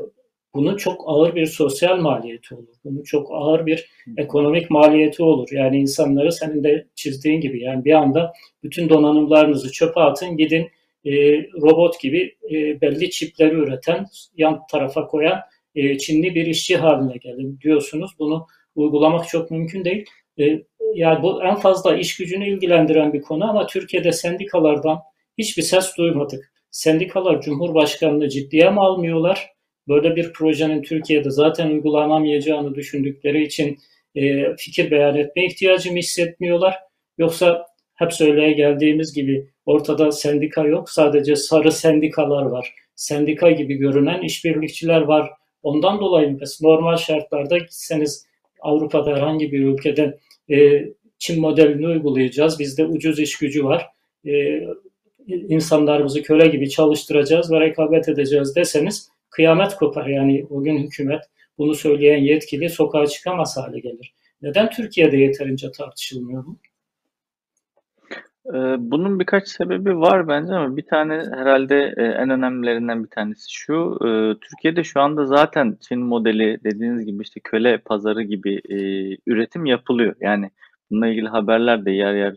bunun 0.55 0.77
çok 0.77 1.03
ağır 1.07 1.35
bir 1.35 1.47
sosyal 1.47 1.97
maliyeti 1.97 2.55
olur. 2.55 2.75
Bunun 2.85 3.03
çok 3.03 3.29
ağır 3.33 3.67
bir 3.67 3.91
ekonomik 4.17 4.71
maliyeti 4.71 5.23
olur. 5.23 5.49
Yani 5.53 5.79
insanları 5.79 6.33
senin 6.33 6.65
de 6.65 6.87
çizdiğin 6.95 7.41
gibi 7.41 7.63
yani 7.63 7.85
bir 7.85 7.93
anda 7.93 8.33
bütün 8.63 8.89
donanımlarınızı 8.89 9.73
çöpe 9.73 10.01
atın 10.01 10.37
gidin 10.37 10.69
e, 11.05 11.13
robot 11.43 12.01
gibi 12.01 12.37
e, 12.51 12.81
belli 12.81 13.11
çipleri 13.11 13.55
üreten 13.55 14.07
yan 14.37 14.61
tarafa 14.71 15.07
koyan 15.07 15.41
e, 15.75 15.99
Çinli 15.99 16.35
bir 16.35 16.47
işçi 16.47 16.77
haline 16.77 17.17
gelin 17.17 17.59
diyorsunuz. 17.61 18.11
Bunu 18.19 18.47
uygulamak 18.75 19.29
çok 19.29 19.51
mümkün 19.51 19.85
değil. 19.85 20.05
E, 20.41 20.63
yani 20.95 21.23
bu 21.23 21.43
en 21.45 21.55
fazla 21.57 21.97
iş 21.97 22.17
gücünü 22.17 22.49
ilgilendiren 22.49 23.13
bir 23.13 23.23
konu 23.23 23.51
ama 23.51 23.67
Türkiye'de 23.67 24.13
sendikalardan 24.13 24.99
hiçbir 25.39 25.63
ses 25.63 25.97
duymadık. 25.99 26.53
Sendikalar 26.71 27.41
Cumhurbaşkanlığı 27.41 28.29
ciddiye 28.29 28.71
mi 28.71 28.81
almıyorlar? 28.81 29.51
Böyle 29.89 30.17
bir 30.17 30.33
projenin 30.33 30.83
Türkiye'de 30.83 31.31
zaten 31.31 31.71
uygulanamayacağını 31.71 32.75
düşündükleri 32.75 33.43
için 33.43 33.79
e, 34.15 34.57
fikir 34.57 34.91
beyan 34.91 35.17
etme 35.17 35.47
ihtiyacı 35.47 35.93
mı 35.93 35.99
hissetmiyorlar? 35.99 36.75
Yoksa 37.19 37.67
hep 37.95 38.13
söyleye 38.13 38.53
geldiğimiz 38.53 39.15
gibi 39.15 39.47
ortada 39.67 40.13
sendika 40.13 40.65
yok. 40.65 40.91
Sadece 40.91 41.37
sarı 41.37 41.73
sendikalar 41.73 42.43
var. 42.43 42.75
Sendika 42.95 43.51
gibi 43.51 43.75
görünen 43.75 44.23
işbirlikçiler 44.23 45.01
var. 45.01 45.31
Ondan 45.63 46.01
dolayı 46.01 46.39
normal 46.61 46.97
şartlarda 46.97 47.59
gitseniz 47.59 48.27
Avrupa'da 48.61 49.11
herhangi 49.11 49.53
bir 49.53 49.61
ülkede 49.61 50.19
e, 50.51 50.85
Çin 51.19 51.41
modelini 51.41 51.87
uygulayacağız. 51.87 52.59
Bizde 52.59 52.85
ucuz 52.85 53.19
iş 53.19 53.39
gücü 53.39 53.65
var. 53.65 53.87
E, 54.27 54.61
insanlarımızı 55.27 56.23
köle 56.23 56.49
gibi 56.49 56.71
çalıştıracağız 56.71 57.53
ve 57.53 57.61
rekabet 57.61 58.09
edeceğiz 58.09 58.57
deseniz 58.57 59.09
kıyamet 59.31 59.75
kopar. 59.75 60.07
Yani 60.07 60.47
o 60.51 60.63
gün 60.63 60.79
hükümet 60.79 61.23
bunu 61.59 61.75
söyleyen 61.75 62.19
yetkili 62.19 62.71
sokağa 62.71 63.07
çıkamaz 63.07 63.57
hale 63.57 63.81
gelir. 63.81 64.15
Neden 64.43 64.71
Türkiye'de 64.71 65.17
yeterince 65.17 65.71
tartışılmıyor 65.71 66.47
bu? 66.47 66.57
Ee, 68.55 68.77
bunun 68.79 69.21
birkaç 69.21 69.49
sebebi 69.49 69.97
var 70.01 70.29
bence 70.29 70.55
ama 70.55 70.77
bir 70.77 70.87
tane 70.87 71.15
herhalde 71.15 71.95
e, 71.97 72.03
en 72.03 72.31
önemlilerinden 72.31 73.05
bir 73.05 73.11
tanesi 73.11 73.53
şu. 73.53 73.99
E, 74.05 74.09
Türkiye'de 74.41 74.85
şu 74.85 75.01
anda 75.01 75.27
zaten 75.27 75.77
Çin 75.81 76.01
modeli 76.01 76.59
dediğiniz 76.65 77.07
gibi 77.07 77.23
işte 77.23 77.41
köle 77.45 77.79
pazarı 77.79 78.23
gibi 78.23 78.61
e, 78.69 78.77
üretim 79.27 79.67
yapılıyor. 79.67 80.15
Yani 80.21 80.51
bununla 80.91 81.09
ilgili 81.09 81.29
haberler 81.29 81.85
de 81.85 81.91
yer 81.91 82.15
yer 82.15 82.35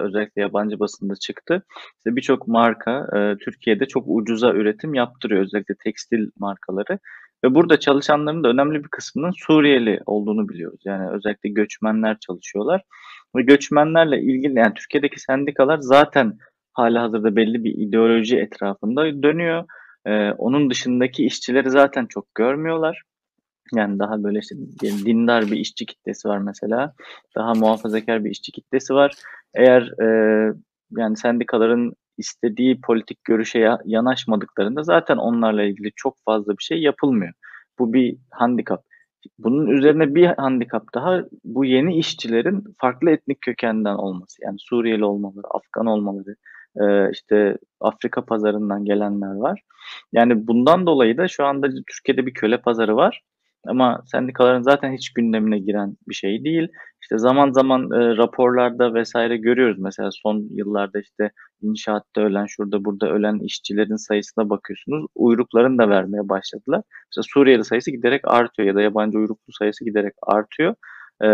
özellikle 0.00 0.42
yabancı 0.42 0.78
basında 0.80 1.14
çıktı. 1.14 1.62
İşte 1.98 2.16
birçok 2.16 2.48
marka 2.48 3.06
Türkiye'de 3.40 3.86
çok 3.86 4.04
ucuza 4.06 4.52
üretim 4.52 4.94
yaptırıyor 4.94 5.42
özellikle 5.42 5.74
tekstil 5.84 6.30
markaları. 6.38 6.98
Ve 7.44 7.54
burada 7.54 7.80
çalışanların 7.80 8.44
da 8.44 8.48
önemli 8.48 8.84
bir 8.84 8.88
kısmının 8.88 9.32
Suriyeli 9.36 10.00
olduğunu 10.06 10.48
biliyoruz. 10.48 10.80
Yani 10.84 11.10
özellikle 11.10 11.48
göçmenler 11.50 12.16
çalışıyorlar. 12.18 12.82
Ve 13.36 13.42
göçmenlerle 13.42 14.20
ilgili 14.20 14.58
yani 14.58 14.74
Türkiye'deki 14.74 15.20
sendikalar 15.20 15.78
zaten 15.78 16.38
hala 16.72 17.02
hazırda 17.02 17.36
belli 17.36 17.64
bir 17.64 17.74
ideoloji 17.74 18.38
etrafında 18.38 19.22
dönüyor. 19.22 19.64
Ee, 20.06 20.30
onun 20.30 20.70
dışındaki 20.70 21.26
işçileri 21.26 21.70
zaten 21.70 22.06
çok 22.06 22.34
görmüyorlar. 22.34 23.02
Yani 23.74 23.98
daha 23.98 24.22
böyle 24.24 24.38
işte 24.38 24.54
dindar 24.80 25.46
bir 25.46 25.56
işçi 25.56 25.86
kitlesi 25.86 26.28
var 26.28 26.38
mesela. 26.38 26.92
Daha 27.36 27.54
muhafazakar 27.54 28.24
bir 28.24 28.30
işçi 28.30 28.52
kitlesi 28.52 28.94
var. 28.94 29.14
Eğer 29.54 29.82
e, 30.02 30.06
yani 30.90 31.16
sendikaların 31.16 31.92
istediği 32.18 32.80
politik 32.80 33.24
görüşe 33.24 33.70
yanaşmadıklarında 33.84 34.82
zaten 34.82 35.16
onlarla 35.16 35.62
ilgili 35.62 35.90
çok 35.96 36.16
fazla 36.24 36.52
bir 36.52 36.62
şey 36.62 36.82
yapılmıyor. 36.82 37.32
Bu 37.78 37.92
bir 37.92 38.16
handikap. 38.30 38.84
Bunun 39.38 39.66
üzerine 39.66 40.14
bir 40.14 40.26
handikap 40.26 40.94
daha 40.94 41.24
bu 41.44 41.64
yeni 41.64 41.98
işçilerin 41.98 42.64
farklı 42.80 43.10
etnik 43.10 43.40
kökenden 43.40 43.94
olması. 43.94 44.42
Yani 44.44 44.56
Suriyeli 44.58 45.04
olmaları, 45.04 45.46
Afgan 45.50 45.86
olmaları, 45.86 46.36
e, 46.80 47.10
işte 47.12 47.58
Afrika 47.80 48.24
pazarından 48.24 48.84
gelenler 48.84 49.34
var. 49.34 49.60
Yani 50.12 50.46
bundan 50.46 50.86
dolayı 50.86 51.16
da 51.16 51.28
şu 51.28 51.44
anda 51.44 51.68
Türkiye'de 51.68 52.26
bir 52.26 52.34
köle 52.34 52.60
pazarı 52.60 52.96
var. 52.96 53.22
Ama 53.66 54.02
sendikaların 54.06 54.62
zaten 54.62 54.92
hiç 54.92 55.12
gündemine 55.12 55.58
giren 55.58 55.96
bir 56.08 56.14
şey 56.14 56.44
değil. 56.44 56.68
İşte 57.06 57.18
zaman 57.18 57.52
zaman 57.52 57.90
e, 57.90 58.16
raporlarda 58.16 58.94
vesaire 58.94 59.36
görüyoruz. 59.36 59.78
Mesela 59.78 60.10
son 60.12 60.48
yıllarda 60.50 61.00
işte 61.00 61.30
inşaatta 61.62 62.20
ölen, 62.20 62.46
şurada 62.46 62.84
burada 62.84 63.08
ölen 63.08 63.38
işçilerin 63.38 63.96
sayısına 63.96 64.50
bakıyorsunuz. 64.50 65.06
Uyruklarını 65.14 65.78
da 65.78 65.88
vermeye 65.88 66.28
başladılar. 66.28 66.82
Mesela 67.10 67.24
Suriyeli 67.32 67.64
sayısı 67.64 67.90
giderek 67.90 68.20
artıyor 68.24 68.68
ya 68.68 68.74
da 68.74 68.82
yabancı 68.82 69.18
uyruklu 69.18 69.52
sayısı 69.52 69.84
giderek 69.84 70.12
artıyor. 70.22 70.74
E, 71.24 71.28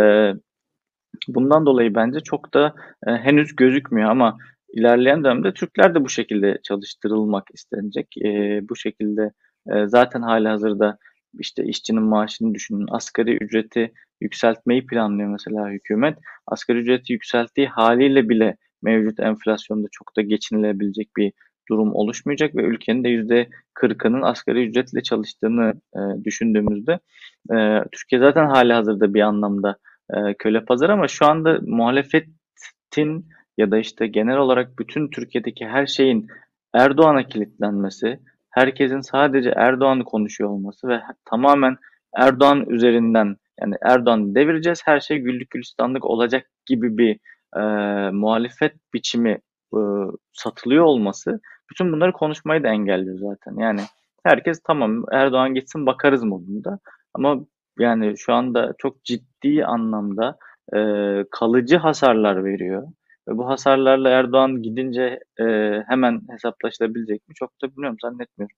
bundan 1.28 1.66
dolayı 1.66 1.94
bence 1.94 2.20
çok 2.20 2.54
da 2.54 2.74
e, 3.06 3.10
henüz 3.10 3.56
gözükmüyor 3.56 4.10
ama 4.10 4.36
ilerleyen 4.72 5.24
dönemde 5.24 5.54
Türkler 5.54 5.94
de 5.94 6.04
bu 6.04 6.08
şekilde 6.08 6.58
çalıştırılmak 6.62 7.44
istenecek. 7.54 8.06
E, 8.24 8.60
bu 8.68 8.76
şekilde 8.76 9.32
e, 9.72 9.86
zaten 9.86 10.22
hali 10.22 10.48
hazırda 10.48 10.98
işte 11.38 11.64
işçinin 11.64 12.02
maaşını 12.02 12.54
düşünün. 12.54 12.86
Asgari 12.90 13.36
ücreti 13.36 13.92
yükseltmeyi 14.20 14.86
planlıyor 14.86 15.28
mesela 15.28 15.70
hükümet. 15.70 16.18
Asgari 16.46 16.78
ücreti 16.78 17.12
yükselttiği 17.12 17.68
haliyle 17.68 18.28
bile 18.28 18.56
mevcut 18.82 19.20
enflasyonda 19.20 19.88
çok 19.92 20.16
da 20.16 20.22
geçinilebilecek 20.22 21.08
bir 21.16 21.32
durum 21.70 21.94
oluşmayacak 21.94 22.56
ve 22.56 22.62
ülkenin 22.62 23.04
de 23.04 23.08
yüzde 23.08 23.48
kırkının 23.74 24.22
asgari 24.22 24.68
ücretle 24.68 25.02
çalıştığını 25.02 25.72
e, 25.96 26.24
düşündüğümüzde 26.24 26.92
e, 27.54 27.56
Türkiye 27.92 28.20
zaten 28.20 28.46
hali 28.46 28.72
hazırda 28.72 29.14
bir 29.14 29.20
anlamda 29.20 29.76
e, 30.14 30.34
köle 30.38 30.64
pazarı 30.64 30.92
ama 30.92 31.08
şu 31.08 31.26
anda 31.26 31.58
muhalefetin 31.62 33.26
ya 33.58 33.70
da 33.70 33.78
işte 33.78 34.06
genel 34.06 34.36
olarak 34.36 34.78
bütün 34.78 35.10
Türkiye'deki 35.10 35.66
her 35.66 35.86
şeyin 35.86 36.26
Erdoğan'a 36.74 37.28
kilitlenmesi, 37.28 38.20
herkesin 38.52 39.00
sadece 39.00 39.52
Erdoğan'ı 39.56 40.04
konuşuyor 40.04 40.50
olması 40.50 40.88
ve 40.88 41.00
tamamen 41.24 41.76
Erdoğan 42.16 42.70
üzerinden 42.70 43.36
yani 43.60 43.74
Erdoğan 43.82 44.34
devireceğiz 44.34 44.82
her 44.84 45.00
şey 45.00 45.18
güllük 45.18 45.50
gülistanlık 45.50 46.04
olacak 46.04 46.46
gibi 46.66 46.98
bir 46.98 47.18
e, 47.56 47.60
muhalefet 48.10 48.74
biçimi 48.94 49.38
e, 49.74 49.80
satılıyor 50.32 50.84
olması 50.84 51.40
bütün 51.70 51.92
bunları 51.92 52.12
konuşmayı 52.12 52.62
da 52.62 52.68
engelliyor 52.68 53.18
zaten. 53.18 53.56
Yani 53.56 53.80
herkes 54.24 54.60
tamam 54.64 55.04
Erdoğan 55.12 55.54
gitsin 55.54 55.86
bakarız 55.86 56.24
modunda 56.24 56.78
ama 57.14 57.36
yani 57.78 58.18
şu 58.18 58.32
anda 58.34 58.74
çok 58.78 59.04
ciddi 59.04 59.64
anlamda 59.64 60.36
e, 60.74 60.78
kalıcı 61.30 61.76
hasarlar 61.76 62.44
veriyor. 62.44 62.88
Bu 63.38 63.48
hasarlarla 63.48 64.08
Erdoğan 64.08 64.62
gidince 64.62 65.20
e, 65.40 65.44
hemen 65.88 66.20
hesaplaşılabilecek 66.30 67.28
mi? 67.28 67.34
Çok 67.34 67.62
da 67.62 67.70
bilmiyorum, 67.70 67.98
zannetmiyorum. 68.02 68.56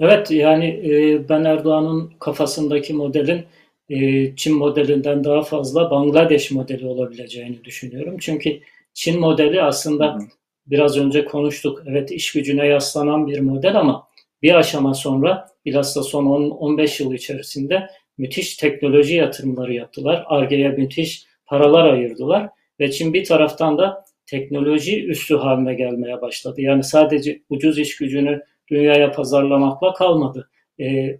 Evet 0.00 0.30
yani 0.30 0.66
e, 0.66 1.28
ben 1.28 1.44
Erdoğan'ın 1.44 2.12
kafasındaki 2.20 2.94
modelin 2.94 3.44
e, 3.88 4.36
Çin 4.36 4.56
modelinden 4.56 5.24
daha 5.24 5.42
fazla 5.42 5.90
Bangladeş 5.90 6.50
modeli 6.50 6.86
olabileceğini 6.86 7.64
düşünüyorum. 7.64 8.16
Çünkü 8.20 8.60
Çin 8.94 9.20
modeli 9.20 9.62
aslında 9.62 10.18
biraz 10.66 10.98
önce 10.98 11.24
konuştuk. 11.24 11.82
Evet 11.86 12.12
iş 12.12 12.32
gücüne 12.32 12.66
yaslanan 12.66 13.26
bir 13.26 13.40
model 13.40 13.80
ama 13.80 14.08
bir 14.42 14.54
aşama 14.54 14.94
sonra 14.94 15.48
bilhassa 15.64 16.02
son 16.02 16.24
10-15 16.24 17.02
yıl 17.02 17.14
içerisinde 17.14 17.90
müthiş 18.18 18.56
teknoloji 18.56 19.14
yatırımları 19.14 19.74
yaptılar. 19.74 20.24
Arge'ye 20.26 20.68
müthiş 20.68 21.26
paralar 21.46 21.92
ayırdılar 21.92 22.48
ve 22.80 22.90
Çin 22.90 23.14
bir 23.14 23.24
taraftan 23.24 23.78
da 23.78 24.04
teknoloji 24.26 25.06
üstü 25.06 25.36
haline 25.36 25.74
gelmeye 25.74 26.20
başladı. 26.20 26.60
Yani 26.60 26.84
sadece 26.84 27.42
ucuz 27.50 27.78
iş 27.78 27.96
gücünü 27.96 28.42
dünyaya 28.70 29.12
pazarlamakla 29.12 29.92
kalmadı. 29.92 30.50
Ee, 30.80 31.18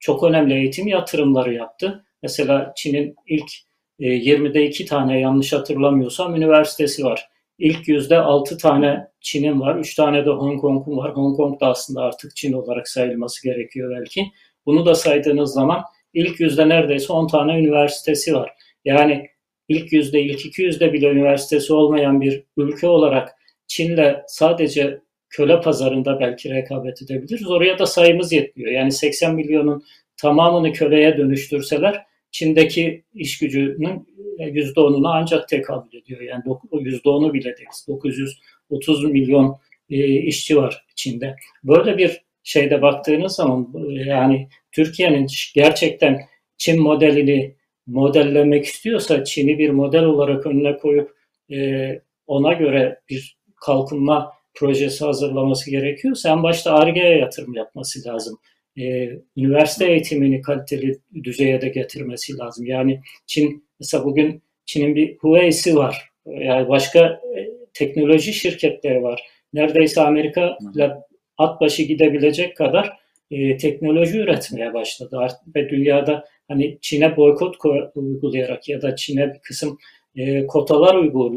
çok 0.00 0.22
önemli 0.22 0.54
eğitim 0.54 0.88
yatırımları 0.88 1.54
yaptı. 1.54 2.04
Mesela 2.22 2.72
Çin'in 2.76 3.16
ilk 3.26 3.50
e, 3.98 4.06
20'de 4.06 4.66
2 4.66 4.86
tane 4.86 5.20
yanlış 5.20 5.52
hatırlamıyorsam 5.52 6.34
üniversitesi 6.34 7.04
var. 7.04 7.28
İlk 7.58 7.88
yüzde 7.88 8.18
6 8.18 8.58
tane 8.58 9.08
Çin'in 9.20 9.60
var, 9.60 9.76
3 9.76 9.94
tane 9.94 10.26
de 10.26 10.30
Hong 10.30 10.60
Kong'un 10.60 10.96
var. 10.96 11.16
Hong 11.16 11.36
Kong 11.36 11.60
da 11.60 11.66
aslında 11.66 12.02
artık 12.02 12.36
Çin 12.36 12.52
olarak 12.52 12.88
sayılması 12.88 13.48
gerekiyor 13.48 13.96
belki. 13.98 14.26
Bunu 14.66 14.86
da 14.86 14.94
saydığınız 14.94 15.52
zaman 15.52 15.82
ilk 16.14 16.40
yüzde 16.40 16.68
neredeyse 16.68 17.12
10 17.12 17.26
tane 17.26 17.58
üniversitesi 17.58 18.34
var. 18.34 18.50
Yani 18.84 19.28
ilk 19.68 19.92
yüzde, 19.92 20.22
ilk 20.22 20.46
iki 20.46 20.62
yüzde 20.62 20.92
bile 20.92 21.10
üniversitesi 21.10 21.72
olmayan 21.72 22.20
bir 22.20 22.44
ülke 22.56 22.86
olarak 22.86 23.32
Çin'le 23.66 24.16
sadece 24.26 25.00
köle 25.30 25.60
pazarında 25.60 26.20
belki 26.20 26.50
rekabet 26.50 27.02
edebiliriz. 27.02 27.50
Oraya 27.50 27.78
da 27.78 27.86
sayımız 27.86 28.32
yetmiyor. 28.32 28.70
Yani 28.72 28.92
80 28.92 29.34
milyonun 29.34 29.84
tamamını 30.16 30.72
köleye 30.72 31.16
dönüştürseler 31.16 32.06
Çin'deki 32.30 33.04
iş 33.14 33.38
gücünün 33.38 34.06
%10'una 34.38 35.08
ancak 35.08 35.48
tekabül 35.48 35.98
ediyor. 35.98 36.20
Yani 36.20 36.42
o 36.46 36.80
%10'u 36.80 37.34
bile 37.34 37.56
değil. 37.56 37.68
930 37.88 39.04
milyon 39.04 39.58
e, 39.90 40.06
işçi 40.06 40.56
var 40.56 40.84
Çin'de. 40.94 41.36
Böyle 41.64 41.98
bir 41.98 42.22
şeyde 42.42 42.82
baktığınız 42.82 43.32
zaman 43.32 43.72
yani 43.88 44.48
Türkiye'nin 44.72 45.26
gerçekten 45.54 46.20
Çin 46.58 46.82
modelini 46.82 47.54
modellemek 47.86 48.64
istiyorsa 48.64 49.24
Çin'i 49.24 49.58
bir 49.58 49.70
model 49.70 50.04
olarak 50.04 50.46
önüne 50.46 50.76
koyup 50.76 51.16
e, 51.52 51.88
ona 52.26 52.52
göre 52.52 53.00
bir 53.08 53.38
kalkınma 53.56 54.32
projesi 54.54 55.04
hazırlaması 55.04 55.70
gerekiyor. 55.70 56.14
Sen 56.14 56.42
başta 56.42 56.72
ARGE'ye 56.72 57.18
yatırım 57.18 57.54
yapması 57.54 58.08
lazım. 58.08 58.38
Ee, 58.78 59.10
üniversite 59.36 59.86
eğitimini 59.90 60.42
kaliteli 60.42 60.98
düzeye 61.24 61.60
de 61.60 61.68
getirmesi 61.68 62.38
lazım. 62.38 62.66
Yani 62.66 63.00
Çin 63.26 63.64
mesela 63.80 64.04
bugün 64.04 64.42
Çin'in 64.66 64.94
bir 64.94 65.16
Huawei'si 65.16 65.76
var. 65.76 66.08
Yani 66.26 66.68
başka 66.68 67.00
e, 67.00 67.48
teknoloji 67.74 68.32
şirketleri 68.32 69.02
var. 69.02 69.22
Neredeyse 69.52 70.00
Amerika 70.00 70.58
ile 70.74 70.94
at 71.38 71.60
başı 71.60 71.82
gidebilecek 71.82 72.56
kadar 72.56 72.98
e, 73.30 73.56
teknoloji 73.56 74.18
üretmeye 74.18 74.74
başladı. 74.74 75.26
Ve 75.56 75.68
dünyada 75.68 76.24
hani 76.48 76.78
Çin'e 76.80 77.16
boykot 77.16 77.56
uygulayarak 77.94 78.68
ya 78.68 78.82
da 78.82 78.96
Çin'e 78.96 79.34
bir 79.34 79.38
kısım 79.38 79.78
e, 80.16 80.46
kotalar 80.46 80.94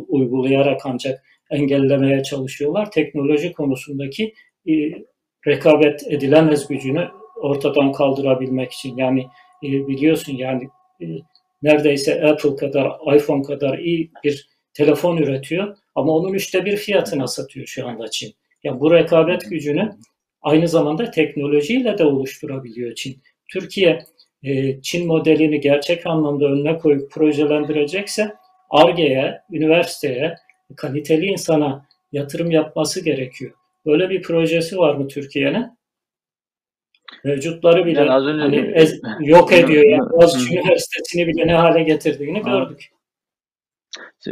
uygulayarak 0.08 0.82
ancak 0.86 1.24
engellemeye 1.52 2.24
çalışıyorlar. 2.24 2.92
Teknoloji 2.92 3.54
konusundaki 3.54 4.34
e, 4.70 4.74
rekabet 5.48 6.08
edilemez 6.08 6.68
gücünü 6.68 7.08
ortadan 7.36 7.92
kaldırabilmek 7.92 8.72
için. 8.72 8.98
Yani 8.98 9.28
e, 9.64 9.68
biliyorsun 9.88 10.34
yani 10.34 10.70
e, 11.02 11.06
neredeyse 11.64 12.26
Apple 12.26 12.56
kadar, 12.56 13.16
iPhone 13.16 13.42
kadar 13.42 13.78
iyi 13.78 14.12
bir 14.24 14.48
telefon 14.74 15.18
üretiyor 15.18 15.78
ama 15.96 16.12
onun 16.12 16.34
üçte 16.34 16.66
bir 16.66 16.78
fiyatına 16.78 17.28
satıyor 17.28 17.66
şu 17.66 17.88
anda 17.88 18.10
Çin. 18.10 18.34
Yani 18.64 18.80
bu 18.80 18.94
rekabet 18.94 19.50
gücünü 19.50 19.96
aynı 20.42 20.68
zamanda 20.68 21.12
teknolojiyle 21.12 21.98
de 21.98 22.06
oluşturabiliyor 22.06 22.96
Çin. 22.96 23.22
Türkiye 23.54 24.00
e, 24.44 24.82
Çin 24.82 25.08
modelini 25.08 25.60
gerçek 25.60 26.08
anlamda 26.08 26.46
önüne 26.46 26.78
koyup 26.78 27.12
projelendirecekse 27.12 28.36
ARGE'ye, 28.70 29.42
üniversiteye, 29.52 30.36
kaliteli 30.76 31.26
insana 31.26 31.86
yatırım 32.12 32.52
yapması 32.52 33.04
gerekiyor. 33.04 33.52
Böyle 33.86 34.10
bir 34.10 34.22
projesi 34.22 34.78
var 34.78 34.96
mı 34.96 35.08
Türkiye'nin? 35.08 35.78
Mevcutları 37.24 37.86
bile 37.86 38.00
yani 38.00 38.12
az 38.12 38.26
önce 38.26 38.42
hani 38.42 38.72
ez, 38.76 39.00
yok 39.20 39.54
ediyor. 39.54 39.84
Yani 39.84 40.10
Boğaziçi 40.10 40.56
Üniversitesi'ni 40.56 41.28
bile 41.28 41.48
ne 41.48 41.54
hale 41.54 41.84
getirdiğini 41.84 42.42
gördük. 42.42 42.90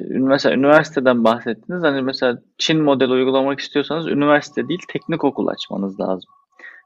Mesela 0.09 0.55
üniversiteden 0.55 1.23
bahsettiniz. 1.23 1.83
Hani 1.83 2.01
mesela 2.01 2.41
Çin 2.57 2.81
modeli 2.81 3.11
uygulamak 3.11 3.59
istiyorsanız 3.59 4.07
üniversite 4.07 4.67
değil 4.67 4.81
teknik 4.87 5.23
okul 5.23 5.47
açmanız 5.47 5.99
lazım. 5.99 6.29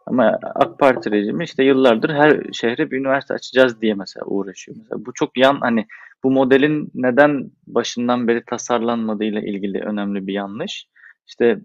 Ama 0.06 0.40
AK 0.56 0.80
Parti 0.80 1.12
rejimi 1.12 1.44
işte 1.44 1.64
yıllardır 1.64 2.10
her 2.10 2.44
şehre 2.54 2.92
bir 2.92 2.98
üniversite 2.98 3.34
açacağız 3.34 3.82
diye 3.82 3.94
mesela 3.94 4.26
uğraşıyor. 4.26 4.78
Mesela 4.78 5.06
bu 5.06 5.14
çok 5.14 5.38
yan 5.38 5.58
hani 5.62 5.86
bu 6.24 6.32
modelin 6.32 6.92
neden 6.94 7.52
başından 7.68 8.28
beri 8.28 8.44
tasarlanmadığıyla 8.46 9.42
ilgili 9.42 9.80
önemli 9.80 10.28
bir 10.28 10.34
yanlış. 10.34 10.88
İşte 11.28 11.60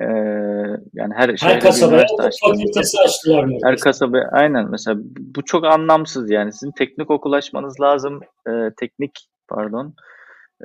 e, 0.00 0.04
yani 0.92 1.14
her, 1.14 1.36
her 1.40 1.60
kasabaya 1.60 2.06
fakültesi 2.40 2.98
açtılar. 3.00 3.50
Her 3.64 3.76
kasaba 3.76 4.18
aynen 4.32 4.70
mesela 4.70 4.96
bu 5.04 5.44
çok 5.44 5.64
anlamsız 5.64 6.30
yani 6.30 6.52
sizin 6.52 6.72
teknik 6.72 7.10
okul 7.10 7.32
açmanız 7.32 7.80
lazım. 7.80 8.20
E, 8.48 8.50
teknik 8.80 9.28
pardon 9.48 9.94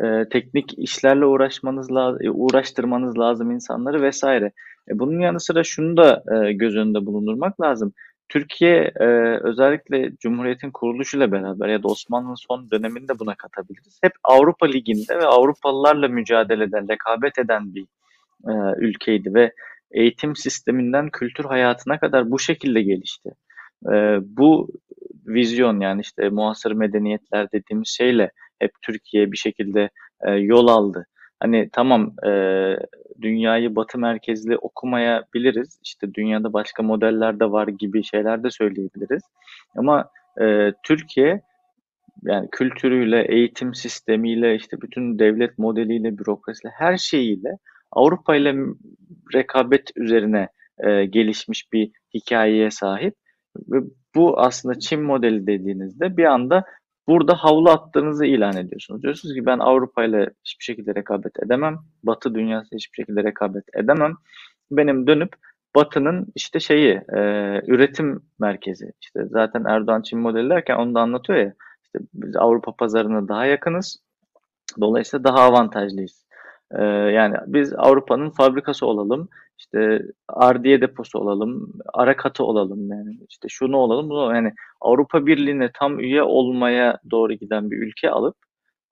e, 0.03 0.30
teknik 0.30 0.80
işlerle 0.80 1.25
uğraşmanız 1.25 1.91
lazım, 1.91 2.19
uğraştırmanız 2.34 3.17
lazım 3.17 3.51
insanları 3.51 4.01
vesaire. 4.01 4.51
E, 4.89 5.00
bunun 5.00 5.19
yanı 5.19 5.39
sıra 5.39 5.63
şunu 5.63 5.97
da 5.97 6.23
e, 6.32 6.54
göz 6.54 6.76
önünde 6.76 7.06
bulundurmak 7.06 7.62
lazım. 7.62 7.93
Türkiye 8.30 8.91
e, 9.00 9.06
özellikle 9.43 10.12
Cumhuriyet'in 10.19 10.71
kuruluşuyla 10.71 11.32
beraber 11.32 11.67
ya 11.67 11.84
da 11.84 11.88
Osmanlı'nın 11.88 12.47
son 12.47 12.71
döneminde 12.71 13.19
buna 13.19 13.36
katabiliriz. 13.36 14.00
Hep 14.04 14.12
Avrupa 14.23 14.65
Ligi'nde 14.65 15.19
ve 15.19 15.26
Avrupalılarla 15.26 16.08
mücadele 16.08 16.63
eden, 16.63 16.89
rekabet 16.89 17.38
eden 17.38 17.76
bir 17.76 17.86
ülkeydi 18.78 19.34
ve 19.34 19.54
eğitim 19.91 20.36
sisteminden 20.36 21.10
kültür 21.10 21.45
hayatına 21.45 22.00
kadar 22.00 22.32
bu 22.32 22.39
şekilde 22.39 22.82
gelişti. 22.82 23.30
Bu 24.21 24.69
vizyon 25.28 25.80
yani 25.80 26.02
işte 26.02 26.30
muhasır 26.30 26.71
medeniyetler 26.71 27.52
dediğimiz 27.52 27.88
şeyle 27.88 28.32
hep 28.60 28.71
Türkiye 28.82 29.32
bir 29.32 29.38
şekilde 29.38 29.89
yol 30.38 30.67
aldı. 30.67 31.06
Hani 31.39 31.69
tamam 31.73 32.15
dünyayı 33.21 33.75
batı 33.75 33.97
merkezli 33.97 34.58
okumayabiliriz. 34.58 35.80
İşte 35.84 36.13
dünyada 36.13 36.53
başka 36.53 36.84
modeller 36.84 37.39
de 37.39 37.51
var 37.51 37.67
gibi 37.67 38.03
şeyler 38.03 38.43
de 38.43 38.51
söyleyebiliriz. 38.51 39.23
Ama 39.75 40.10
e, 40.41 40.73
Türkiye 40.84 41.41
yani 42.23 42.47
kültürüyle, 42.51 43.25
eğitim 43.30 43.73
sistemiyle, 43.73 44.56
işte 44.56 44.82
bütün 44.82 45.19
devlet 45.19 45.58
modeliyle, 45.58 46.17
bürokrasiyle, 46.17 46.73
her 46.77 46.97
şeyiyle 46.97 47.58
Avrupa 47.91 48.36
ile 48.36 48.56
rekabet 49.34 49.91
üzerine 49.95 50.47
e, 50.80 51.06
gelişmiş 51.06 51.73
bir 51.73 51.91
hikayeye 52.13 52.71
sahip. 52.71 53.15
Ve 53.58 53.77
bu 54.15 54.39
aslında 54.39 54.80
Çin 54.80 55.01
modeli 55.01 55.47
dediğinizde 55.47 56.17
bir 56.17 56.25
anda 56.25 56.63
burada 57.07 57.35
havlu 57.35 57.69
attığınızı 57.69 58.25
ilan 58.25 58.57
ediyorsunuz. 58.57 59.03
Diyorsunuz 59.03 59.35
ki 59.35 59.45
ben 59.45 59.59
Avrupa 59.59 60.03
ile 60.03 60.29
hiçbir 60.45 60.63
şekilde 60.63 60.95
rekabet 60.95 61.43
edemem. 61.43 61.79
Batı 62.03 62.35
dünyası 62.35 62.75
hiçbir 62.75 62.95
şekilde 62.95 63.23
rekabet 63.23 63.63
edemem. 63.75 64.13
Benim 64.71 65.07
dönüp 65.07 65.33
Batı'nın 65.75 66.27
işte 66.35 66.59
şeyi 66.59 66.91
e, 66.93 67.19
üretim 67.67 68.21
merkezi. 68.39 68.91
İşte 69.01 69.25
zaten 69.25 69.63
Erdoğan 69.65 70.01
Çin 70.01 70.19
modeli 70.19 70.49
derken 70.49 70.75
onu 70.75 70.95
da 70.95 71.01
anlatıyor 71.01 71.39
ya. 71.39 71.53
İşte 71.83 71.99
biz 72.13 72.35
Avrupa 72.35 72.71
pazarına 72.71 73.27
daha 73.27 73.45
yakınız. 73.45 73.97
Dolayısıyla 74.81 75.23
daha 75.23 75.39
avantajlıyız. 75.39 76.27
Ee, 76.71 76.83
yani 76.85 77.35
biz 77.47 77.73
Avrupa'nın 77.73 78.29
fabrikası 78.29 78.85
olalım, 78.85 79.29
işte 79.57 80.01
ardiye 80.27 80.81
deposu 80.81 81.19
olalım, 81.19 81.73
ara 81.93 82.15
katı 82.17 82.43
olalım 82.43 82.89
yani 82.91 83.17
işte 83.29 83.47
şunu 83.49 83.77
olalım, 83.77 84.09
bunu 84.09 84.35
yani 84.35 84.53
Avrupa 84.81 85.25
Birliği'ne 85.25 85.71
tam 85.73 85.99
üye 85.99 86.23
olmaya 86.23 86.99
doğru 87.11 87.33
giden 87.33 87.71
bir 87.71 87.77
ülke 87.77 88.09
alıp 88.09 88.35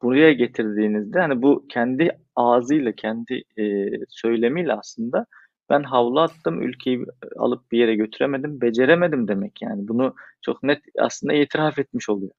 buraya 0.02 0.34
getirdiğinizde 0.34 1.20
hani 1.20 1.42
bu 1.42 1.66
kendi 1.70 2.10
ağzıyla, 2.36 2.92
kendi 2.92 3.44
e, 3.60 3.86
söylemiyle 4.10 4.74
aslında 4.74 5.26
ben 5.70 5.84
havlu 5.84 6.20
attım, 6.20 6.62
ülkeyi 6.62 7.06
alıp 7.38 7.72
bir 7.72 7.80
yere 7.80 7.96
götüremedim, 7.96 8.62
beceremedim 8.62 9.28
demek 9.28 9.62
yani. 9.62 9.88
Bunu 9.88 10.16
çok 10.42 10.64
net 10.64 10.82
aslında 11.00 11.34
itiraf 11.34 11.80
etmiş 11.80 12.10
oluyor. 12.10 12.32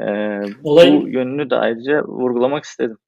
Ee, 0.00 0.40
Olayın... 0.62 1.02
Bu 1.02 1.08
yönünü 1.08 1.50
de 1.50 1.56
ayrıca 1.56 2.04
vurgulamak 2.04 2.64
istedim. 2.64 2.98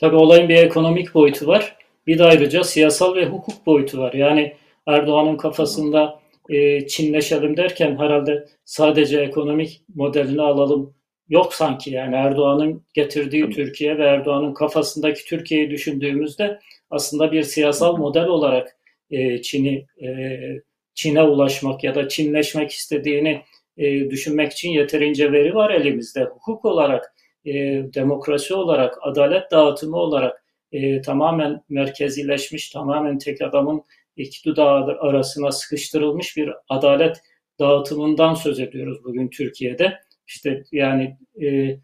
Tabii 0.00 0.16
olayın 0.16 0.48
bir 0.48 0.56
ekonomik 0.56 1.14
boyutu 1.14 1.46
var. 1.46 1.76
Bir 2.08 2.18
de 2.18 2.24
ayrıca 2.24 2.64
siyasal 2.64 3.14
ve 3.16 3.26
hukuk 3.26 3.66
boyutu 3.66 3.98
var. 3.98 4.12
Yani 4.12 4.54
Erdoğan'ın 4.86 5.36
kafasında 5.36 6.20
e, 6.48 6.86
Çinleşelim 6.86 7.56
derken 7.56 7.96
herhalde 7.98 8.48
sadece 8.64 9.20
ekonomik 9.20 9.82
modelini 9.94 10.42
alalım 10.42 10.94
yok 11.28 11.54
sanki. 11.54 11.90
Yani 11.90 12.14
Erdoğan'ın 12.14 12.82
getirdiği 12.94 13.50
Türkiye 13.50 13.98
ve 13.98 14.04
Erdoğan'ın 14.04 14.54
kafasındaki 14.54 15.24
Türkiye'yi 15.24 15.70
düşündüğümüzde 15.70 16.58
aslında 16.90 17.32
bir 17.32 17.42
siyasal 17.42 17.96
model 17.96 18.26
olarak 18.26 18.76
e, 19.10 19.42
Çin'i 19.42 19.86
e, 20.02 20.08
Çin'e 20.94 21.22
ulaşmak 21.22 21.84
ya 21.84 21.94
da 21.94 22.08
Çinleşmek 22.08 22.70
istediğini 22.70 23.42
e, 23.76 24.10
düşünmek 24.10 24.52
için 24.52 24.70
yeterince 24.70 25.32
veri 25.32 25.54
var 25.54 25.70
elimizde. 25.70 26.24
Hukuk 26.24 26.64
olarak 26.64 27.14
e, 27.44 27.52
demokrasi 27.94 28.54
olarak, 28.54 28.98
adalet 29.02 29.50
dağıtımı 29.50 29.96
olarak 29.96 30.47
e, 30.72 31.02
tamamen 31.02 31.62
merkezileşmiş, 31.68 32.70
tamamen 32.70 33.18
tek 33.18 33.42
adamın 33.42 33.82
iktidar 34.16 34.96
arasına 34.96 35.52
sıkıştırılmış 35.52 36.36
bir 36.36 36.50
adalet 36.68 37.16
dağıtımından 37.60 38.34
söz 38.34 38.60
ediyoruz 38.60 39.04
bugün 39.04 39.28
Türkiye'de. 39.28 39.98
İşte 40.26 40.64
yani 40.72 41.16
e, 41.42 41.76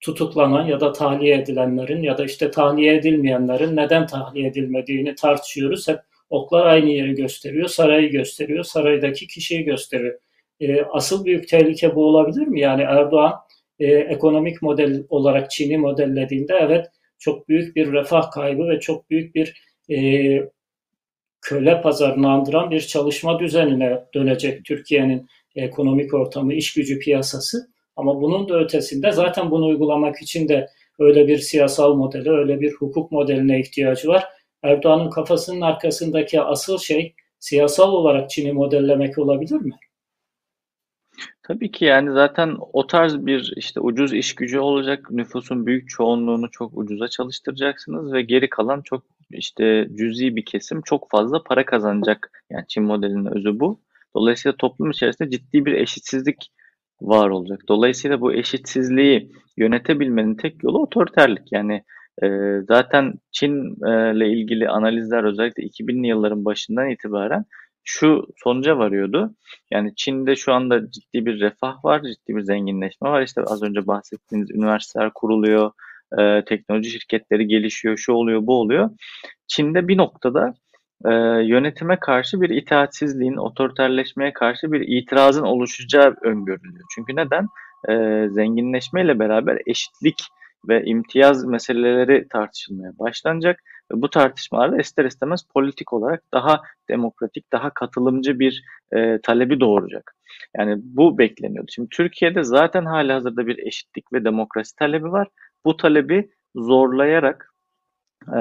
tutuklanan 0.00 0.66
ya 0.66 0.80
da 0.80 0.92
tahliye 0.92 1.36
edilenlerin 1.36 2.02
ya 2.02 2.18
da 2.18 2.24
işte 2.24 2.50
tahliye 2.50 2.96
edilmeyenlerin 2.96 3.76
neden 3.76 4.06
tahliye 4.06 4.48
edilmediğini 4.48 5.14
tartışıyoruz. 5.14 5.88
Hep 5.88 6.00
oklar 6.30 6.66
aynı 6.66 6.90
yeri 6.90 7.14
gösteriyor, 7.14 7.68
sarayı 7.68 8.10
gösteriyor, 8.10 8.64
saraydaki 8.64 9.26
kişiyi 9.26 9.64
gösteriyor. 9.64 10.18
E, 10.60 10.82
asıl 10.82 11.24
büyük 11.24 11.48
tehlike 11.48 11.94
bu 11.94 12.04
olabilir 12.04 12.46
mi? 12.46 12.60
Yani 12.60 12.82
Erdoğan 12.82 13.34
e, 13.78 13.86
ekonomik 13.86 14.62
model 14.62 15.04
olarak 15.08 15.50
Çin'i 15.50 15.78
modellediğinde 15.78 16.54
evet 16.60 16.86
çok 17.18 17.48
büyük 17.48 17.76
bir 17.76 17.92
refah 17.92 18.30
kaybı 18.30 18.68
ve 18.68 18.80
çok 18.80 19.10
büyük 19.10 19.34
bir 19.34 19.62
e, 19.90 19.98
köle 21.40 21.82
pazarını 21.82 22.30
andıran 22.30 22.70
bir 22.70 22.80
çalışma 22.80 23.38
düzenine 23.38 24.04
dönecek 24.14 24.64
Türkiye'nin 24.64 25.26
ekonomik 25.56 26.14
ortamı, 26.14 26.54
iş 26.54 26.74
gücü 26.74 26.98
piyasası. 26.98 27.70
Ama 27.96 28.20
bunun 28.20 28.48
da 28.48 28.60
ötesinde 28.60 29.12
zaten 29.12 29.50
bunu 29.50 29.66
uygulamak 29.66 30.22
için 30.22 30.48
de 30.48 30.68
öyle 30.98 31.28
bir 31.28 31.38
siyasal 31.38 31.94
modeli, 31.94 32.30
öyle 32.30 32.60
bir 32.60 32.72
hukuk 32.72 33.12
modeline 33.12 33.60
ihtiyacı 33.60 34.08
var. 34.08 34.24
Erdoğan'ın 34.62 35.10
kafasının 35.10 35.60
arkasındaki 35.60 36.40
asıl 36.40 36.78
şey 36.78 37.14
siyasal 37.38 37.92
olarak 37.92 38.30
Çin'i 38.30 38.52
modellemek 38.52 39.18
olabilir 39.18 39.56
mi? 39.56 39.72
Tabii 41.42 41.70
ki 41.70 41.84
yani 41.84 42.12
zaten 42.12 42.56
o 42.72 42.86
tarz 42.86 43.26
bir 43.26 43.52
işte 43.56 43.80
ucuz 43.80 44.12
iş 44.12 44.34
gücü 44.34 44.58
olacak. 44.58 45.10
Nüfusun 45.10 45.66
büyük 45.66 45.88
çoğunluğunu 45.88 46.50
çok 46.50 46.78
ucuza 46.78 47.08
çalıştıracaksınız 47.08 48.12
ve 48.12 48.22
geri 48.22 48.50
kalan 48.50 48.82
çok 48.82 49.04
işte 49.30 49.88
cüzi 49.94 50.36
bir 50.36 50.44
kesim 50.44 50.82
çok 50.82 51.10
fazla 51.10 51.42
para 51.42 51.64
kazanacak. 51.64 52.30
Yani 52.50 52.64
Çin 52.68 52.82
modelinin 52.82 53.36
özü 53.36 53.60
bu. 53.60 53.80
Dolayısıyla 54.16 54.56
toplum 54.56 54.90
içerisinde 54.90 55.30
ciddi 55.30 55.64
bir 55.64 55.72
eşitsizlik 55.72 56.50
var 57.00 57.30
olacak. 57.30 57.60
Dolayısıyla 57.68 58.20
bu 58.20 58.34
eşitsizliği 58.34 59.32
yönetebilmenin 59.56 60.34
tek 60.34 60.62
yolu 60.64 60.82
otoriterlik. 60.82 61.52
Yani 61.52 61.84
e, 62.22 62.26
zaten 62.68 63.14
Çin 63.32 63.52
ile 64.16 64.28
ilgili 64.28 64.68
analizler 64.68 65.24
özellikle 65.24 65.62
2000'li 65.62 66.06
yılların 66.06 66.44
başından 66.44 66.90
itibaren 66.90 67.44
şu 67.90 68.26
sonuca 68.36 68.78
varıyordu. 68.78 69.34
Yani 69.70 69.92
Çin'de 69.96 70.36
şu 70.36 70.52
anda 70.52 70.90
ciddi 70.90 71.26
bir 71.26 71.40
refah 71.40 71.84
var, 71.84 72.02
ciddi 72.02 72.36
bir 72.36 72.42
zenginleşme 72.42 73.10
var. 73.10 73.22
İşte 73.22 73.42
az 73.46 73.62
önce 73.62 73.86
bahsettiğiniz 73.86 74.50
üniversiteler 74.50 75.10
kuruluyor, 75.14 75.70
e, 76.18 76.44
teknoloji 76.44 76.90
şirketleri 76.90 77.46
gelişiyor, 77.46 77.96
şu 77.96 78.12
oluyor, 78.12 78.46
bu 78.46 78.60
oluyor. 78.60 78.90
Çin'de 79.46 79.88
bir 79.88 79.96
noktada 79.96 80.54
e, 81.04 81.10
yönetime 81.44 81.98
karşı 82.00 82.40
bir 82.40 82.50
itaatsizliğin, 82.50 83.36
otoriterleşmeye 83.36 84.32
karşı 84.32 84.72
bir 84.72 84.80
itirazın 84.80 85.42
oluşacağı 85.42 86.14
öngörülüyor. 86.22 86.84
Çünkü 86.94 87.16
neden? 87.16 87.46
E, 87.88 88.26
zenginleşmeyle 88.28 89.18
beraber 89.18 89.58
eşitlik 89.66 90.22
ve 90.68 90.84
imtiyaz 90.84 91.44
meseleleri 91.44 92.28
tartışılmaya 92.28 92.98
başlanacak 92.98 93.60
bu 93.92 94.10
tartışmalarda 94.10 94.80
ister 94.80 95.04
istemez 95.04 95.42
politik 95.54 95.92
olarak 95.92 96.22
daha 96.34 96.62
demokratik, 96.90 97.52
daha 97.52 97.70
katılımcı 97.70 98.38
bir 98.38 98.64
e, 98.92 99.20
talebi 99.22 99.60
doğuracak. 99.60 100.14
Yani 100.56 100.76
bu 100.82 101.18
bekleniyordu. 101.18 101.70
Şimdi 101.74 101.88
Türkiye'de 101.88 102.42
zaten 102.42 102.84
hali 102.84 103.12
hazırda 103.12 103.46
bir 103.46 103.58
eşitlik 103.66 104.12
ve 104.12 104.24
demokrasi 104.24 104.76
talebi 104.76 105.12
var. 105.12 105.28
Bu 105.64 105.76
talebi 105.76 106.30
zorlayarak 106.56 107.54
e, 108.36 108.40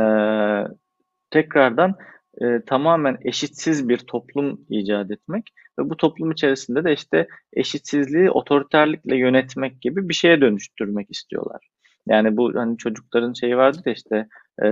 tekrardan 1.29 1.95
e, 2.41 2.62
tamamen 2.65 3.17
eşitsiz 3.21 3.89
bir 3.89 3.97
toplum 3.97 4.62
icat 4.69 5.12
etmek 5.12 5.49
ve 5.79 5.89
bu 5.89 5.97
toplum 5.97 6.31
içerisinde 6.31 6.83
de 6.83 6.93
işte 6.93 7.27
eşitsizliği 7.53 8.31
otoriterlikle 8.31 9.17
yönetmek 9.17 9.81
gibi 9.81 10.10
bir 10.10 10.13
şeye 10.13 10.41
dönüştürmek 10.41 11.12
istiyorlar. 11.12 11.67
Yani 12.09 12.37
bu 12.37 12.51
hani 12.55 12.77
çocukların 12.77 13.33
şeyi 13.33 13.57
vardır 13.57 13.81
ya 13.85 13.93
işte 13.93 14.27
e, 14.63 14.67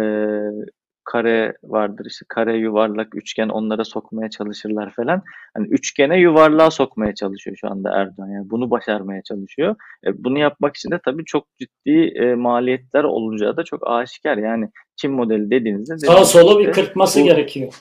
kare 1.06 1.54
vardır 1.64 2.06
işte 2.06 2.26
kare 2.30 2.58
yuvarlak 2.58 3.16
üçgen 3.16 3.50
onlara 3.50 3.84
sokmaya 3.84 4.30
çalışırlar 4.30 4.94
falan. 4.94 5.22
Hani 5.54 5.68
üçgene 5.68 6.20
yuvarlığa 6.20 6.72
sokmaya 6.72 7.16
çalışıyor 7.16 7.58
şu 7.60 7.68
anda 7.68 7.92
Erdoğan. 7.92 8.30
Yani 8.30 8.50
bunu 8.50 8.72
başarmaya 8.72 9.22
çalışıyor. 9.24 9.76
E, 10.06 10.24
bunu 10.24 10.40
yapmak 10.40 10.76
için 10.76 10.92
de 10.92 11.00
tabii 11.06 11.26
çok 11.26 11.48
ciddi 11.60 12.14
e, 12.16 12.36
maliyetler 12.36 13.04
olacağı 13.04 13.58
da 13.58 13.64
çok 13.64 13.88
aşikar. 13.88 14.38
Yani 14.38 14.70
Çin 14.96 15.12
modeli 15.12 15.52
dediğinizde 15.52 15.98
sağ 15.98 16.26
solu 16.26 16.60
bir 16.60 16.72
kırpması 16.72 17.22
bu, 17.22 17.24
gerekiyor. 17.24 17.74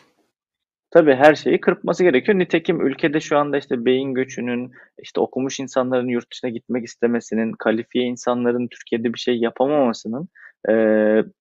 Tabii 0.95 1.15
her 1.15 1.35
şeyi 1.35 1.61
kırpması 1.61 2.05
gerekiyor. 2.05 2.39
Nitekim 2.39 2.87
ülkede 2.87 3.21
şu 3.21 3.39
anda 3.39 3.59
işte 3.59 3.85
beyin 3.85 4.15
göçünün, 4.15 4.73
işte 5.03 5.21
okumuş 5.21 5.61
insanların 5.61 6.09
yurt 6.09 6.33
dışına 6.33 6.51
gitmek 6.51 6.85
istemesinin, 6.85 7.53
kalifiye 7.53 8.05
insanların 8.05 8.69
Türkiye'de 8.69 9.15
bir 9.15 9.19
şey 9.19 9.37
yapamamasının 9.37 10.29
e, 10.69 10.75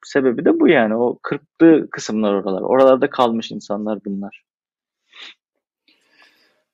sebebi 0.06 0.46
de 0.46 0.60
bu 0.60 0.68
yani. 0.68 0.96
O 0.96 1.20
kırptığı 1.24 1.88
kısımlar 1.92 2.34
oralar. 2.34 2.62
Oralarda 2.62 3.10
kalmış 3.10 3.52
insanlar 3.52 4.00
bunlar. 4.06 4.44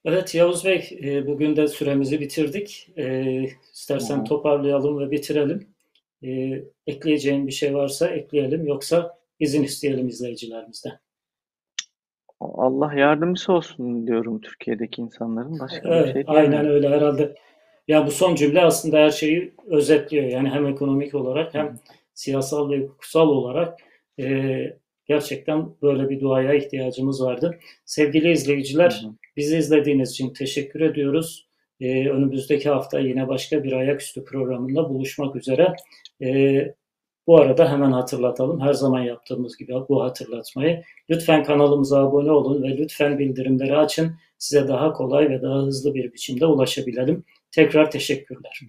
Evet 0.05 0.35
Yavuz 0.35 0.65
Bey, 0.65 0.99
e, 1.03 1.27
bugün 1.27 1.55
de 1.55 1.67
süremizi 1.67 2.19
bitirdik. 2.19 2.89
E, 2.97 3.43
istersen 3.73 4.23
toparlayalım 4.23 4.99
ve 4.99 5.11
bitirelim. 5.11 5.67
E, 6.23 6.29
ekleyeceğin 6.87 7.47
bir 7.47 7.51
şey 7.51 7.75
varsa 7.75 8.07
ekleyelim, 8.07 8.67
yoksa 8.67 9.19
izin 9.39 9.63
isteyelim 9.63 10.07
izleyicilerimizden. 10.07 10.99
Allah 12.41 12.93
yardımcısı 12.93 13.53
olsun 13.53 14.07
diyorum 14.07 14.41
Türkiye'deki 14.41 15.01
insanların. 15.01 15.59
Başka 15.59 15.89
evet, 15.89 16.07
bir 16.07 16.13
şey 16.13 16.23
aynen 16.27 16.65
öyle 16.65 16.89
herhalde. 16.89 17.35
Ya 17.87 18.07
bu 18.07 18.11
son 18.11 18.35
cümle 18.35 18.61
aslında 18.61 18.97
her 18.97 19.09
şeyi 19.09 19.53
özetliyor. 19.67 20.25
Yani 20.25 20.49
hem 20.49 20.67
ekonomik 20.67 21.15
olarak 21.15 21.53
hem 21.53 21.75
siyasal 22.13 22.69
ve 22.69 22.79
hukuksal 22.79 23.27
olarak 23.27 23.79
e, 24.19 24.77
gerçekten 25.05 25.69
böyle 25.81 26.09
bir 26.09 26.19
duaya 26.19 26.53
ihtiyacımız 26.53 27.23
vardı. 27.23 27.59
Sevgili 27.85 28.31
izleyiciler, 28.31 28.99
hı 29.03 29.07
hı. 29.07 29.13
bizi 29.37 29.57
izlediğiniz 29.57 30.11
için 30.11 30.33
teşekkür 30.33 30.81
ediyoruz. 30.81 31.49
E, 31.79 32.09
önümüzdeki 32.09 32.69
hafta 32.69 32.99
yine 32.99 33.27
başka 33.27 33.63
bir 33.63 33.71
ayaküstü 33.71 34.25
programında 34.25 34.89
buluşmak 34.89 35.35
üzere. 35.35 35.73
E, 36.21 36.59
bu 37.29 37.37
arada 37.37 37.71
hemen 37.71 37.91
hatırlatalım. 37.91 38.61
Her 38.61 38.73
zaman 38.73 39.01
yaptığımız 39.01 39.57
gibi 39.57 39.73
bu 39.89 40.03
hatırlatmayı. 40.03 40.83
Lütfen 41.09 41.43
kanalımıza 41.43 42.07
abone 42.07 42.31
olun 42.31 42.63
ve 42.63 42.77
lütfen 42.77 43.19
bildirimleri 43.19 43.77
açın. 43.77 44.15
Size 44.37 44.67
daha 44.67 44.93
kolay 44.93 45.29
ve 45.29 45.41
daha 45.41 45.59
hızlı 45.59 45.93
bir 45.93 46.13
biçimde 46.13 46.45
ulaşabilelim. 46.45 47.23
Tekrar 47.51 47.91
teşekkürler. 47.91 48.61